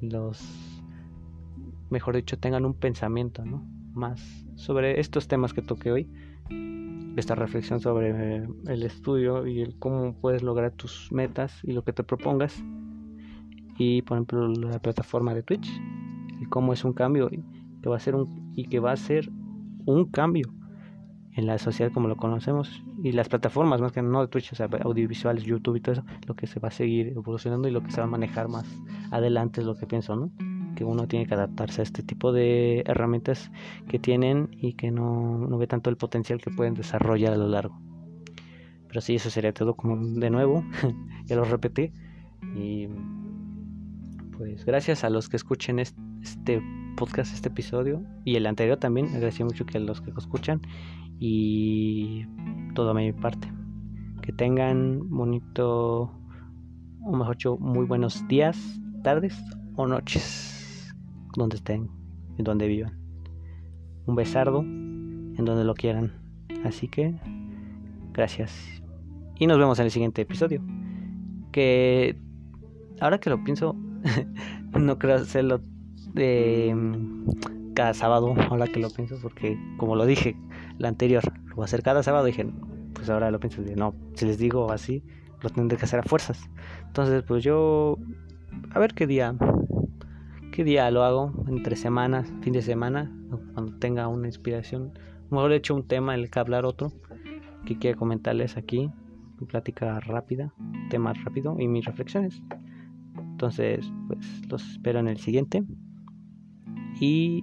los, 0.00 0.40
mejor 1.90 2.16
dicho, 2.16 2.38
tengan 2.38 2.64
un 2.64 2.74
pensamiento, 2.74 3.44
¿no? 3.44 3.66
Más 3.92 4.46
sobre 4.54 5.00
estos 5.00 5.26
temas 5.26 5.52
que 5.52 5.62
toqué 5.62 5.90
hoy 5.90 6.08
esta 7.16 7.34
reflexión 7.34 7.80
sobre 7.80 8.44
el 8.66 8.82
estudio 8.84 9.46
y 9.46 9.60
el 9.60 9.76
cómo 9.78 10.14
puedes 10.20 10.42
lograr 10.42 10.72
tus 10.72 11.10
metas 11.10 11.58
y 11.64 11.72
lo 11.72 11.82
que 11.82 11.92
te 11.92 12.04
propongas 12.04 12.62
y 13.78 14.02
por 14.02 14.16
ejemplo 14.16 14.48
la 14.48 14.78
plataforma 14.80 15.32
de 15.34 15.42
Twitch 15.42 15.70
y 16.40 16.44
cómo 16.46 16.72
es 16.72 16.84
un 16.84 16.92
cambio 16.92 17.30
que 17.82 17.88
va 17.88 17.96
a 17.96 18.00
ser 18.00 18.14
un 18.14 18.52
y 18.54 18.64
que 18.64 18.80
va 18.80 18.92
a 18.92 18.96
ser 18.96 19.30
un 19.86 20.06
cambio 20.06 20.52
en 21.32 21.46
la 21.46 21.56
sociedad 21.58 21.92
como 21.92 22.08
lo 22.08 22.16
conocemos 22.16 22.82
y 23.04 23.12
las 23.12 23.28
plataformas 23.28 23.80
más 23.80 23.92
que 23.92 24.02
no 24.02 24.20
de 24.20 24.26
Twitch, 24.26 24.52
o 24.52 24.56
sea, 24.56 24.68
audiovisuales, 24.82 25.44
YouTube 25.44 25.76
y 25.76 25.80
todo 25.80 25.92
eso, 25.92 26.04
lo 26.26 26.34
que 26.34 26.48
se 26.48 26.58
va 26.58 26.68
a 26.68 26.72
seguir 26.72 27.08
evolucionando 27.08 27.68
y 27.68 27.70
lo 27.70 27.80
que 27.82 27.92
se 27.92 28.00
va 28.00 28.08
a 28.08 28.10
manejar 28.10 28.48
más 28.48 28.66
adelante 29.12 29.60
es 29.60 29.66
lo 29.66 29.76
que 29.76 29.86
pienso, 29.86 30.16
¿no? 30.16 30.32
Que 30.74 30.82
uno 30.84 31.06
tiene 31.06 31.26
que 31.26 31.34
adaptarse 31.34 31.80
a 31.80 31.84
este 31.84 32.02
tipo 32.02 32.32
de 32.32 32.82
herramientas 32.86 33.52
que 33.88 34.00
tienen 34.00 34.48
y 34.50 34.72
que 34.72 34.90
no, 34.90 35.38
no 35.38 35.58
ve 35.58 35.68
tanto 35.68 35.90
el 35.90 35.96
potencial 35.96 36.40
que 36.40 36.50
pueden 36.50 36.74
desarrollar 36.74 37.34
a 37.34 37.36
lo 37.36 37.46
largo. 37.46 37.80
Pero 38.88 39.00
sí, 39.00 39.14
eso 39.14 39.30
sería 39.30 39.52
todo 39.52 39.74
como 39.74 39.96
de 39.96 40.30
nuevo, 40.30 40.64
ya 41.26 41.36
lo 41.36 41.44
repetí 41.44 41.92
y 42.56 42.88
pues 44.38 44.64
gracias 44.64 45.02
a 45.02 45.10
los 45.10 45.28
que 45.28 45.36
escuchen 45.36 45.80
este 45.80 46.62
podcast, 46.96 47.34
este 47.34 47.48
episodio 47.48 48.04
y 48.24 48.36
el 48.36 48.46
anterior 48.46 48.78
también. 48.78 49.08
Agradezco 49.08 49.44
mucho 49.44 49.66
que 49.66 49.78
a 49.78 49.80
los 49.80 50.00
que 50.00 50.12
escuchan 50.16 50.60
y 51.18 52.24
todo 52.74 52.90
a 52.90 52.94
mi 52.94 53.12
parte. 53.12 53.52
Que 54.22 54.32
tengan 54.32 55.10
bonito, 55.10 56.12
o 57.02 57.16
mejor 57.16 57.34
dicho, 57.34 57.56
muy 57.58 57.84
buenos 57.84 58.26
días, 58.28 58.80
tardes 59.02 59.36
o 59.74 59.86
noches, 59.88 60.94
donde 61.36 61.56
estén 61.56 61.90
y 62.38 62.42
donde 62.44 62.68
vivan. 62.68 62.96
Un 64.06 64.14
besardo 64.14 64.60
en 64.60 65.44
donde 65.44 65.64
lo 65.64 65.74
quieran. 65.74 66.12
Así 66.64 66.86
que, 66.86 67.14
gracias. 68.12 68.54
Y 69.36 69.48
nos 69.48 69.58
vemos 69.58 69.80
en 69.80 69.86
el 69.86 69.90
siguiente 69.90 70.22
episodio. 70.22 70.62
Que 71.50 72.16
ahora 73.00 73.18
que 73.18 73.30
lo 73.30 73.42
pienso, 73.42 73.76
no 74.78 74.98
creo 74.98 75.16
hacerlo 75.16 75.60
mm, 76.14 77.72
cada 77.74 77.94
sábado, 77.94 78.34
ahora 78.50 78.66
que 78.66 78.80
lo 78.80 78.90
pienso, 78.90 79.16
porque 79.22 79.58
como 79.76 79.96
lo 79.96 80.06
dije 80.06 80.36
la 80.78 80.88
anterior, 80.88 81.22
lo 81.46 81.56
voy 81.56 81.62
a 81.62 81.66
hacer 81.66 81.82
cada 81.82 82.02
sábado, 82.02 82.24
dije, 82.24 82.46
pues 82.94 83.08
ahora 83.10 83.30
lo 83.30 83.40
pienso, 83.40 83.62
no, 83.76 83.94
si 84.14 84.26
les 84.26 84.38
digo 84.38 84.70
así, 84.72 85.02
lo 85.42 85.50
tendré 85.50 85.76
que 85.78 85.84
hacer 85.84 86.00
a 86.00 86.02
fuerzas. 86.02 86.50
Entonces, 86.86 87.22
pues 87.22 87.44
yo, 87.44 87.98
a 88.70 88.78
ver 88.78 88.94
qué 88.94 89.06
día, 89.06 89.34
qué 90.52 90.64
día 90.64 90.90
lo 90.90 91.04
hago, 91.04 91.32
entre 91.48 91.76
semanas, 91.76 92.32
fin 92.42 92.52
de 92.52 92.62
semana, 92.62 93.12
cuando 93.54 93.78
tenga 93.78 94.08
una 94.08 94.26
inspiración, 94.26 94.92
mejor 95.30 95.52
he 95.52 95.56
hecho 95.56 95.74
un 95.74 95.86
tema 95.86 96.14
en 96.14 96.20
el 96.20 96.30
que 96.30 96.38
hablar 96.40 96.64
otro, 96.64 96.92
que 97.66 97.78
quiero 97.78 97.98
comentarles 97.98 98.56
aquí, 98.56 98.90
plática 99.46 100.00
rápida, 100.00 100.52
tema 100.90 101.12
rápido 101.12 101.56
y 101.58 101.68
mis 101.68 101.84
reflexiones. 101.84 102.42
Entonces, 103.38 103.88
pues 104.08 104.18
los 104.48 104.68
espero 104.68 104.98
en 104.98 105.06
el 105.06 105.18
siguiente. 105.18 105.62
Y 107.00 107.40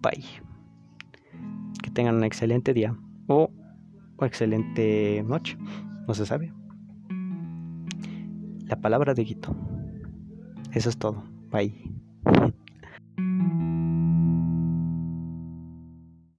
bye. 0.00 0.24
Que 1.82 1.90
tengan 1.90 2.14
un 2.14 2.22
excelente 2.22 2.72
día 2.72 2.96
o, 3.26 3.50
o 4.16 4.24
excelente 4.24 5.24
noche. 5.26 5.58
No 6.06 6.14
se 6.14 6.24
sabe. 6.24 6.52
La 8.68 8.80
palabra 8.80 9.12
de 9.12 9.24
Guito. 9.24 9.56
Eso 10.70 10.88
es 10.88 10.96
todo. 10.96 11.24
Bye. 11.50 11.82